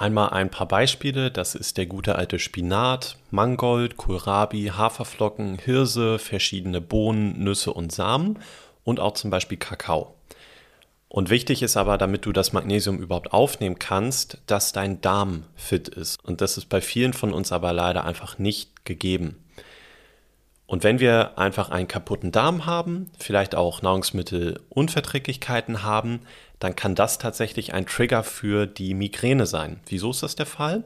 Einmal 0.00 0.30
ein 0.30 0.50
paar 0.50 0.66
Beispiele, 0.66 1.30
das 1.30 1.54
ist 1.54 1.76
der 1.76 1.84
gute 1.84 2.16
alte 2.16 2.38
Spinat, 2.38 3.18
Mangold, 3.30 3.98
Kohlrabi, 3.98 4.72
Haferflocken, 4.74 5.58
Hirse, 5.58 6.18
verschiedene 6.18 6.80
Bohnen, 6.80 7.44
Nüsse 7.44 7.70
und 7.74 7.92
Samen 7.92 8.38
und 8.82 8.98
auch 8.98 9.12
zum 9.12 9.28
Beispiel 9.28 9.58
Kakao. 9.58 10.14
Und 11.08 11.28
wichtig 11.28 11.60
ist 11.60 11.76
aber, 11.76 11.98
damit 11.98 12.24
du 12.24 12.32
das 12.32 12.54
Magnesium 12.54 12.98
überhaupt 12.98 13.34
aufnehmen 13.34 13.78
kannst, 13.78 14.38
dass 14.46 14.72
dein 14.72 15.02
Darm 15.02 15.42
fit 15.54 15.88
ist. 15.88 16.24
Und 16.24 16.40
das 16.40 16.56
ist 16.56 16.70
bei 16.70 16.80
vielen 16.80 17.12
von 17.12 17.34
uns 17.34 17.52
aber 17.52 17.74
leider 17.74 18.06
einfach 18.06 18.38
nicht 18.38 18.86
gegeben. 18.86 19.36
Und 20.70 20.84
wenn 20.84 21.00
wir 21.00 21.36
einfach 21.36 21.70
einen 21.70 21.88
kaputten 21.88 22.30
Darm 22.30 22.64
haben, 22.64 23.10
vielleicht 23.18 23.56
auch 23.56 23.82
Nahrungsmittelunverträglichkeiten 23.82 25.82
haben, 25.82 26.20
dann 26.60 26.76
kann 26.76 26.94
das 26.94 27.18
tatsächlich 27.18 27.74
ein 27.74 27.86
Trigger 27.86 28.22
für 28.22 28.68
die 28.68 28.94
Migräne 28.94 29.46
sein. 29.46 29.80
Wieso 29.88 30.12
ist 30.12 30.22
das 30.22 30.36
der 30.36 30.46
Fall? 30.46 30.84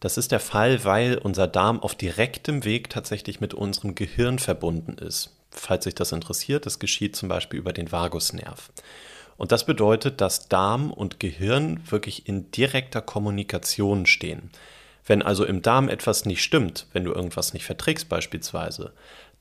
Das 0.00 0.16
ist 0.16 0.32
der 0.32 0.40
Fall, 0.40 0.86
weil 0.86 1.18
unser 1.18 1.48
Darm 1.48 1.80
auf 1.80 1.94
direktem 1.94 2.64
Weg 2.64 2.88
tatsächlich 2.88 3.42
mit 3.42 3.52
unserem 3.52 3.94
Gehirn 3.94 4.38
verbunden 4.38 4.96
ist. 4.96 5.36
Falls 5.50 5.84
sich 5.84 5.94
das 5.94 6.12
interessiert, 6.12 6.64
das 6.64 6.78
geschieht 6.78 7.14
zum 7.14 7.28
Beispiel 7.28 7.58
über 7.58 7.74
den 7.74 7.92
Vagusnerv. 7.92 8.70
Und 9.36 9.52
das 9.52 9.66
bedeutet, 9.66 10.22
dass 10.22 10.48
Darm 10.48 10.90
und 10.90 11.20
Gehirn 11.20 11.82
wirklich 11.90 12.26
in 12.26 12.50
direkter 12.52 13.02
Kommunikation 13.02 14.06
stehen. 14.06 14.50
Wenn 15.06 15.22
also 15.22 15.44
im 15.44 15.62
Darm 15.62 15.88
etwas 15.88 16.24
nicht 16.24 16.42
stimmt, 16.42 16.86
wenn 16.92 17.04
du 17.04 17.12
irgendwas 17.12 17.54
nicht 17.54 17.64
verträgst 17.64 18.08
beispielsweise, 18.08 18.92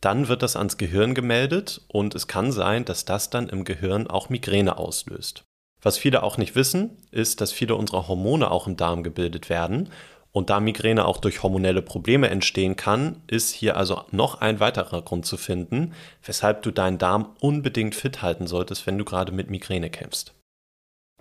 dann 0.02 0.28
wird 0.28 0.44
das 0.44 0.56
ans 0.56 0.78
Gehirn 0.78 1.16
gemeldet 1.16 1.82
und 1.88 2.16
es 2.16 2.28
kann 2.28 2.52
sein, 2.52 2.86
dass 2.86 3.06
das 3.06 3.30
dann 3.30 3.50
im 3.50 3.64
Gehirn 3.64 4.08
auch 4.08 4.30
Migräne 4.30 4.78
auslöst. 4.78 5.44
Was 5.82 5.98
viele 5.98 6.24
auch 6.24 6.38
nicht 6.38 6.56
wissen, 6.56 6.98
ist, 7.12 7.42
dass 7.42 7.52
viele 7.52 7.76
unserer 7.76 8.08
Hormone 8.08 8.50
auch 8.50 8.68
im 8.68 8.76
Darm 8.76 9.04
gebildet 9.04 9.50
werden. 9.50 9.90
Und 10.32 10.50
da 10.50 10.60
Migräne 10.60 11.06
auch 11.06 11.18
durch 11.18 11.44
hormonelle 11.44 11.82
Probleme 11.82 12.30
entstehen 12.30 12.76
kann, 12.76 13.22
ist 13.28 13.52
hier 13.52 13.78
also 13.78 14.04
noch 14.12 14.42
ein 14.42 14.60
weiterer 14.60 15.02
Grund 15.02 15.26
zu 15.26 15.38
finden, 15.38 15.94
weshalb 16.24 16.64
du 16.64 16.72
deinen 16.72 16.98
Darm 16.98 17.36
unbedingt 17.40 17.96
fit 17.96 18.22
halten 18.22 18.48
solltest, 18.48 18.86
wenn 18.86 18.98
du 18.98 19.06
gerade 19.06 19.32
mit 19.32 19.50
Migräne 19.50 19.90
kämpfst. 19.90 20.34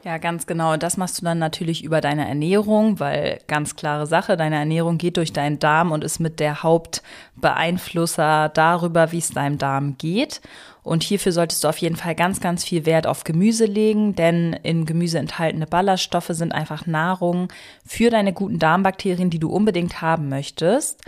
Ja, 0.05 0.19
ganz 0.19 0.47
genau. 0.47 0.75
Und 0.75 0.83
das 0.83 0.99
machst 0.99 1.19
du 1.19 1.25
dann 1.25 1.39
natürlich 1.39 1.83
über 1.83 2.03
deine 2.03 2.29
Ernährung, 2.29 3.01
weil 3.01 3.39
ganz 3.47 3.75
klare 3.75 4.07
Sache, 4.07 4.37
deine 4.37 4.57
Ernährung 4.57 4.99
geht 4.99 5.17
durch 5.17 5.33
deinen 5.33 5.59
Darm 5.59 5.93
und 5.93 6.05
ist 6.05 6.21
mit 6.21 6.41
der 6.41 6.63
Hauptbeeinflusser 6.63 8.51
darüber, 8.51 9.13
wie 9.13 9.19
es 9.19 9.31
deinem 9.31 9.57
Darm 9.57 9.97
geht. 9.97 10.43
Und 10.83 11.05
hierfür 11.05 11.33
solltest 11.33 11.65
du 11.65 11.69
auf 11.69 11.79
jeden 11.79 11.97
Fall 11.97 12.15
ganz, 12.15 12.43
ganz 12.43 12.65
viel 12.65 12.85
Wert 12.85 13.07
auf 13.07 13.25
Gemüse 13.25 13.65
legen, 13.65 14.15
denn 14.15 14.53
in 14.53 14.85
Gemüse 14.85 15.19
enthaltene 15.19 15.67
Ballaststoffe 15.67 16.29
sind 16.29 16.53
einfach 16.53 16.85
Nahrung 16.85 17.49
für 17.87 18.11
deine 18.11 18.35
guten 18.35 18.59
Darmbakterien, 18.59 19.31
die 19.31 19.39
du 19.39 19.49
unbedingt 19.49 20.03
haben 20.03 20.29
möchtest. 20.29 21.01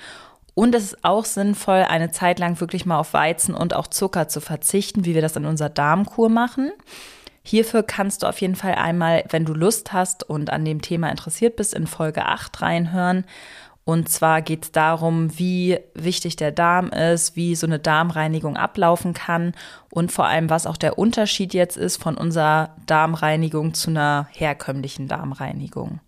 Und 0.55 0.75
es 0.75 0.85
ist 0.85 1.05
auch 1.05 1.27
sinnvoll, 1.27 1.85
eine 1.87 2.13
Zeit 2.13 2.39
lang 2.39 2.59
wirklich 2.61 2.87
mal 2.87 2.99
auf 2.99 3.13
Weizen 3.13 3.55
und 3.55 3.77
auch 3.77 3.89
Zucker 3.89 4.29
zu 4.29 4.41
verzichten, 4.41 5.05
wie 5.05 5.15
wir 5.15 5.21
das 5.21 5.37
in 5.37 5.45
unserer 5.45 5.69
Darmkur 5.69 6.31
machen. 6.31 6.73
Hierfür 7.47 7.85
kannst 7.85 8.25
du 8.25 8.27
auf 8.27 8.41
jeden 8.41 8.57
Fall 8.57 8.75
einmal, 8.75 9.23
wenn 9.29 9.45
du 9.45 9.55
Lust 9.55 9.93
hast 9.93 10.29
und 10.29 10.51
an 10.51 10.65
dem 10.65 10.83
Thema 10.83 11.11
interessiert 11.11 11.55
bist, 11.55 11.75
in 11.75 11.87
Folge 11.87 12.27
8 12.27 12.61
reinhören. 12.61 13.25
Und 13.85 14.09
zwar 14.09 14.43
geht 14.43 14.65
es 14.65 14.73
darum, 14.73 15.39
wie 15.39 15.79
wichtig 15.95 16.35
der 16.35 16.51
Darm 16.51 16.89
ist, 16.89 17.37
wie 17.37 17.55
so 17.55 17.69
eine 17.69 17.79
Darmreinigung 17.79 18.57
ablaufen 18.57 19.15
kann 19.15 19.53
und 19.93 20.11
vor 20.11 20.27
allem, 20.27 20.51
was 20.51 20.67
auch 20.67 20.77
der 20.77 20.99
Unterschied 20.99 21.55
jetzt 21.55 21.77
ist 21.77 22.03
von 22.03 22.17
unserer 22.17 22.75
Darmreinigung 22.87 23.75
zu 23.75 23.91
einer 23.91 24.27
herkömmlichen 24.33 25.07
Darmreinigung. 25.07 26.01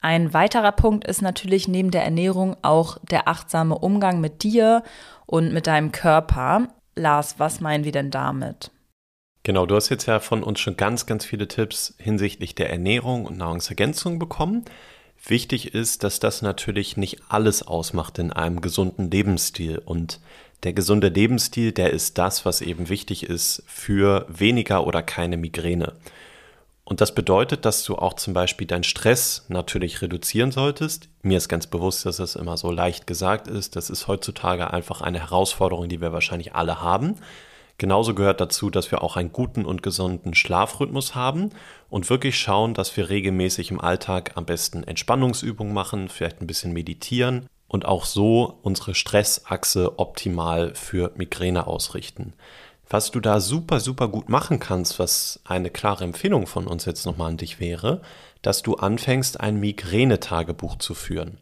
Ein 0.00 0.34
weiterer 0.34 0.72
Punkt 0.72 1.06
ist 1.06 1.22
natürlich 1.22 1.68
neben 1.68 1.92
der 1.92 2.02
Ernährung 2.02 2.56
auch 2.62 2.98
der 3.08 3.28
achtsame 3.28 3.78
Umgang 3.78 4.20
mit 4.20 4.42
dir 4.42 4.82
und 5.24 5.52
mit 5.52 5.68
deinem 5.68 5.92
Körper. 5.92 6.66
Lars, 6.96 7.36
was 7.38 7.60
meinen 7.60 7.84
wir 7.84 7.92
denn 7.92 8.10
damit? 8.10 8.71
Genau, 9.44 9.66
du 9.66 9.74
hast 9.74 9.88
jetzt 9.88 10.06
ja 10.06 10.20
von 10.20 10.44
uns 10.44 10.60
schon 10.60 10.76
ganz, 10.76 11.06
ganz 11.06 11.24
viele 11.24 11.48
Tipps 11.48 11.94
hinsichtlich 11.98 12.54
der 12.54 12.70
Ernährung 12.70 13.26
und 13.26 13.38
Nahrungsergänzung 13.38 14.20
bekommen. 14.20 14.64
Wichtig 15.26 15.74
ist, 15.74 16.04
dass 16.04 16.20
das 16.20 16.42
natürlich 16.42 16.96
nicht 16.96 17.22
alles 17.28 17.66
ausmacht 17.66 18.18
in 18.18 18.32
einem 18.32 18.60
gesunden 18.60 19.10
Lebensstil. 19.10 19.78
Und 19.84 20.20
der 20.62 20.72
gesunde 20.72 21.08
Lebensstil, 21.08 21.72
der 21.72 21.90
ist 21.90 22.18
das, 22.18 22.44
was 22.44 22.60
eben 22.60 22.88
wichtig 22.88 23.24
ist 23.24 23.64
für 23.66 24.26
weniger 24.28 24.86
oder 24.86 25.02
keine 25.02 25.36
Migräne. 25.36 25.94
Und 26.84 27.00
das 27.00 27.14
bedeutet, 27.14 27.64
dass 27.64 27.84
du 27.84 27.96
auch 27.96 28.14
zum 28.14 28.34
Beispiel 28.34 28.66
deinen 28.66 28.84
Stress 28.84 29.46
natürlich 29.48 30.02
reduzieren 30.02 30.52
solltest. 30.52 31.08
Mir 31.22 31.38
ist 31.38 31.48
ganz 31.48 31.66
bewusst, 31.66 32.06
dass 32.06 32.18
das 32.18 32.36
immer 32.36 32.56
so 32.56 32.70
leicht 32.70 33.06
gesagt 33.08 33.48
ist. 33.48 33.74
Das 33.74 33.90
ist 33.90 34.06
heutzutage 34.06 34.72
einfach 34.72 35.00
eine 35.00 35.20
Herausforderung, 35.20 35.88
die 35.88 36.00
wir 36.00 36.12
wahrscheinlich 36.12 36.54
alle 36.54 36.80
haben. 36.80 37.16
Genauso 37.78 38.14
gehört 38.14 38.40
dazu, 38.40 38.70
dass 38.70 38.90
wir 38.90 39.02
auch 39.02 39.16
einen 39.16 39.32
guten 39.32 39.64
und 39.64 39.82
gesunden 39.82 40.34
Schlafrhythmus 40.34 41.14
haben 41.14 41.50
und 41.88 42.08
wirklich 42.10 42.38
schauen, 42.38 42.74
dass 42.74 42.96
wir 42.96 43.08
regelmäßig 43.08 43.70
im 43.70 43.80
Alltag 43.80 44.32
am 44.36 44.44
besten 44.44 44.84
Entspannungsübungen 44.84 45.74
machen, 45.74 46.08
vielleicht 46.08 46.40
ein 46.40 46.46
bisschen 46.46 46.72
meditieren 46.72 47.46
und 47.68 47.86
auch 47.86 48.04
so 48.04 48.58
unsere 48.62 48.94
Stressachse 48.94 49.98
optimal 49.98 50.74
für 50.74 51.10
Migräne 51.16 51.66
ausrichten. 51.66 52.34
Was 52.88 53.10
du 53.10 53.20
da 53.20 53.40
super, 53.40 53.80
super 53.80 54.08
gut 54.08 54.28
machen 54.28 54.60
kannst, 54.60 54.98
was 54.98 55.40
eine 55.44 55.70
klare 55.70 56.04
Empfehlung 56.04 56.46
von 56.46 56.66
uns 56.66 56.84
jetzt 56.84 57.06
nochmal 57.06 57.30
an 57.30 57.38
dich 57.38 57.58
wäre, 57.58 58.02
dass 58.42 58.60
du 58.62 58.74
anfängst, 58.74 59.40
ein 59.40 59.58
Migränetagebuch 59.58 60.76
zu 60.76 60.92
führen. 60.92 61.38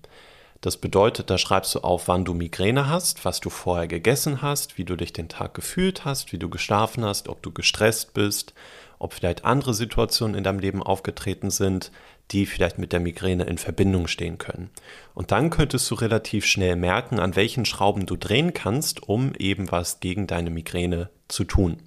Das 0.60 0.76
bedeutet, 0.76 1.30
da 1.30 1.38
schreibst 1.38 1.74
du 1.74 1.80
auf, 1.80 2.08
wann 2.08 2.26
du 2.26 2.34
Migräne 2.34 2.88
hast, 2.88 3.24
was 3.24 3.40
du 3.40 3.48
vorher 3.48 3.88
gegessen 3.88 4.42
hast, 4.42 4.76
wie 4.76 4.84
du 4.84 4.94
dich 4.94 5.12
den 5.12 5.28
Tag 5.28 5.54
gefühlt 5.54 6.04
hast, 6.04 6.32
wie 6.32 6.38
du 6.38 6.50
geschlafen 6.50 7.04
hast, 7.04 7.28
ob 7.28 7.42
du 7.42 7.50
gestresst 7.50 8.12
bist, 8.12 8.52
ob 8.98 9.14
vielleicht 9.14 9.46
andere 9.46 9.72
Situationen 9.72 10.36
in 10.36 10.44
deinem 10.44 10.58
Leben 10.58 10.82
aufgetreten 10.82 11.50
sind, 11.50 11.90
die 12.30 12.44
vielleicht 12.44 12.78
mit 12.78 12.92
der 12.92 13.00
Migräne 13.00 13.44
in 13.44 13.56
Verbindung 13.56 14.06
stehen 14.06 14.36
können. 14.36 14.70
Und 15.14 15.32
dann 15.32 15.48
könntest 15.48 15.90
du 15.90 15.94
relativ 15.94 16.44
schnell 16.44 16.76
merken, 16.76 17.18
an 17.18 17.36
welchen 17.36 17.64
Schrauben 17.64 18.04
du 18.04 18.16
drehen 18.16 18.52
kannst, 18.52 19.02
um 19.02 19.32
eben 19.38 19.72
was 19.72 20.00
gegen 20.00 20.26
deine 20.26 20.50
Migräne 20.50 21.08
zu 21.28 21.44
tun. 21.44 21.78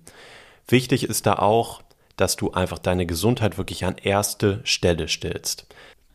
Wichtig 0.68 1.04
ist 1.04 1.28
da 1.28 1.36
auch, 1.36 1.84
dass 2.18 2.36
du 2.36 2.52
einfach 2.52 2.80
deine 2.80 3.06
Gesundheit 3.06 3.58
wirklich 3.58 3.86
an 3.86 3.96
erste 4.02 4.62
Stelle 4.64 5.08
stellst. 5.08 5.68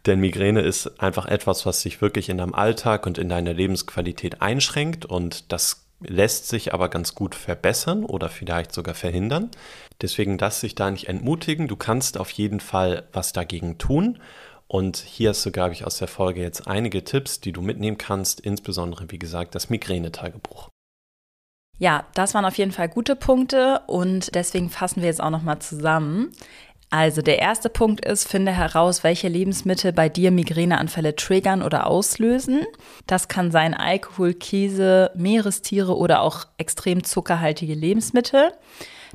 Denn 0.08 0.20
Migräne 0.20 0.62
ist 0.62 1.00
einfach 1.02 1.26
etwas, 1.26 1.66
was 1.66 1.82
sich 1.82 2.00
wirklich 2.00 2.30
in 2.30 2.38
deinem 2.38 2.54
Alltag 2.54 3.06
und 3.06 3.18
in 3.18 3.28
deiner 3.28 3.52
Lebensqualität 3.52 4.40
einschränkt 4.40 5.04
und 5.04 5.52
das 5.52 5.84
lässt 6.00 6.48
sich 6.48 6.72
aber 6.72 6.88
ganz 6.88 7.14
gut 7.14 7.34
verbessern 7.34 8.04
oder 8.04 8.30
vielleicht 8.30 8.72
sogar 8.72 8.94
verhindern. 8.94 9.50
Deswegen 10.00 10.38
lass 10.38 10.60
dich 10.60 10.74
da 10.74 10.90
nicht 10.90 11.08
entmutigen. 11.08 11.68
Du 11.68 11.76
kannst 11.76 12.18
auf 12.18 12.30
jeden 12.30 12.60
Fall 12.60 13.06
was 13.12 13.34
dagegen 13.34 13.76
tun. 13.76 14.18
Und 14.66 14.96
hier 14.96 15.30
hast 15.30 15.44
du, 15.44 15.50
glaube 15.50 15.72
ich, 15.72 15.84
aus 15.84 15.98
der 15.98 16.08
Folge 16.08 16.40
jetzt 16.40 16.66
einige 16.66 17.04
Tipps, 17.04 17.40
die 17.40 17.52
du 17.52 17.60
mitnehmen 17.60 17.98
kannst, 17.98 18.40
insbesondere, 18.40 19.10
wie 19.10 19.18
gesagt, 19.18 19.54
das 19.54 19.68
Migränetagebuch. 19.68 20.70
Ja, 21.80 22.06
das 22.14 22.34
waren 22.34 22.44
auf 22.44 22.58
jeden 22.58 22.72
Fall 22.72 22.88
gute 22.88 23.14
Punkte 23.14 23.82
und 23.86 24.34
deswegen 24.34 24.68
fassen 24.68 25.00
wir 25.00 25.08
jetzt 25.08 25.22
auch 25.22 25.30
nochmal 25.30 25.60
zusammen. 25.60 26.32
Also 26.90 27.20
der 27.20 27.38
erste 27.38 27.68
Punkt 27.68 28.04
ist, 28.04 28.26
finde 28.26 28.52
heraus, 28.52 29.04
welche 29.04 29.28
Lebensmittel 29.28 29.92
bei 29.92 30.08
dir 30.08 30.30
Migräneanfälle 30.30 31.14
triggern 31.16 31.62
oder 31.62 31.86
auslösen. 31.86 32.64
Das 33.06 33.28
kann 33.28 33.50
sein 33.50 33.74
Alkohol, 33.74 34.32
Käse, 34.32 35.10
Meerestiere 35.14 35.96
oder 35.96 36.22
auch 36.22 36.46
extrem 36.56 37.04
zuckerhaltige 37.04 37.74
Lebensmittel. 37.74 38.52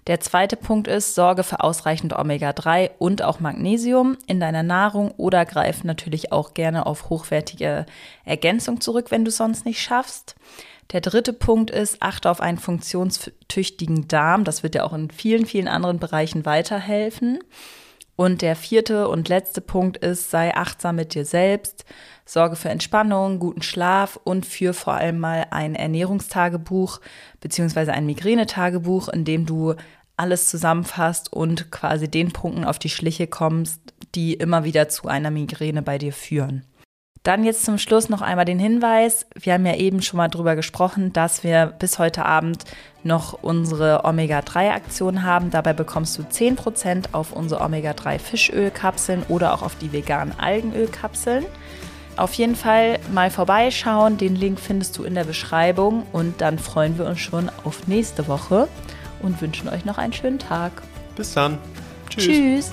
Der 0.05 0.19
zweite 0.19 0.57
Punkt 0.57 0.87
ist, 0.87 1.15
sorge 1.15 1.43
für 1.43 1.63
ausreichend 1.63 2.13
Omega-3 2.13 2.91
und 2.99 3.21
auch 3.21 3.39
Magnesium 3.39 4.17
in 4.27 4.39
deiner 4.39 4.63
Nahrung 4.63 5.11
oder 5.11 5.45
greif 5.45 5.83
natürlich 5.83 6.31
auch 6.31 6.53
gerne 6.53 6.85
auf 6.85 7.09
hochwertige 7.09 7.85
Ergänzung 8.25 8.81
zurück, 8.81 9.11
wenn 9.11 9.23
du 9.23 9.31
sonst 9.31 9.65
nicht 9.65 9.81
schaffst. 9.81 10.35
Der 10.91 11.01
dritte 11.01 11.33
Punkt 11.33 11.71
ist, 11.71 12.01
achte 12.01 12.29
auf 12.29 12.41
einen 12.41 12.59
funktionstüchtigen 12.59 14.07
Darm. 14.07 14.43
Das 14.43 14.63
wird 14.63 14.75
ja 14.75 14.83
auch 14.83 14.93
in 14.93 15.09
vielen, 15.09 15.45
vielen 15.45 15.67
anderen 15.67 15.99
Bereichen 15.99 16.45
weiterhelfen. 16.45 17.39
Und 18.15 18.43
der 18.43 18.55
vierte 18.55 19.07
und 19.07 19.27
letzte 19.27 19.59
Punkt 19.59 19.97
ist, 19.97 20.29
sei 20.29 20.55
achtsam 20.55 20.97
mit 20.97 21.15
dir 21.15 21.25
selbst, 21.25 21.83
sorge 22.25 22.55
für 22.55 22.69
Entspannung, 22.69 23.39
guten 23.39 23.63
Schlaf 23.63 24.19
und 24.23 24.45
für 24.45 24.73
vor 24.73 24.93
allem 24.93 25.19
mal 25.19 25.47
ein 25.49 25.73
Ernährungstagebuch 25.73 26.99
beziehungsweise 27.39 27.91
ein 27.91 28.05
Migränetagebuch, 28.05 29.09
in 29.09 29.25
dem 29.25 29.47
du 29.47 29.73
alles 30.15 30.47
zusammenfasst 30.47 31.33
und 31.33 31.71
quasi 31.71 32.07
den 32.07 32.31
Punkten 32.31 32.65
auf 32.65 32.77
die 32.77 32.89
Schliche 32.89 33.25
kommst, 33.25 33.81
die 34.13 34.33
immer 34.35 34.63
wieder 34.63 34.89
zu 34.89 35.07
einer 35.07 35.31
Migräne 35.31 35.81
bei 35.81 35.97
dir 35.97 36.13
führen. 36.13 36.65
Dann 37.23 37.45
jetzt 37.45 37.63
zum 37.63 37.77
Schluss 37.77 38.09
noch 38.09 38.21
einmal 38.21 38.43
den 38.43 38.59
Hinweis. 38.59 39.25
Wir 39.33 39.53
haben 39.53 39.65
ja 39.65 39.75
eben 39.75 40.01
schon 40.01 40.17
mal 40.17 40.27
drüber 40.27 40.57
gesprochen, 40.57 41.13
dass 41.13 41.43
wir 41.45 41.67
bis 41.67 41.97
heute 41.97 42.25
Abend 42.25 42.65
noch 43.03 43.41
unsere 43.41 44.03
Omega-3-Aktion 44.03 45.23
haben. 45.23 45.49
Dabei 45.49 45.71
bekommst 45.71 46.17
du 46.17 46.23
10% 46.23 47.13
auf 47.13 47.31
unsere 47.31 47.63
Omega-3-Fischölkapseln 47.63 49.23
oder 49.29 49.53
auch 49.53 49.61
auf 49.61 49.77
die 49.77 49.93
veganen 49.93 50.37
Algenölkapseln. 50.37 51.45
Auf 52.17 52.33
jeden 52.33 52.57
Fall 52.57 52.99
mal 53.13 53.31
vorbeischauen. 53.31 54.17
Den 54.17 54.35
Link 54.35 54.59
findest 54.59 54.97
du 54.97 55.05
in 55.05 55.15
der 55.15 55.23
Beschreibung. 55.23 56.05
Und 56.11 56.41
dann 56.41 56.59
freuen 56.59 56.97
wir 56.97 57.05
uns 57.05 57.21
schon 57.21 57.49
auf 57.63 57.87
nächste 57.87 58.27
Woche 58.27 58.67
und 59.21 59.41
wünschen 59.41 59.69
euch 59.69 59.85
noch 59.85 59.97
einen 59.97 60.11
schönen 60.11 60.39
Tag. 60.39 60.73
Bis 61.15 61.33
dann. 61.33 61.57
Tschüss. 62.09 62.25
Tschüss. 62.25 62.71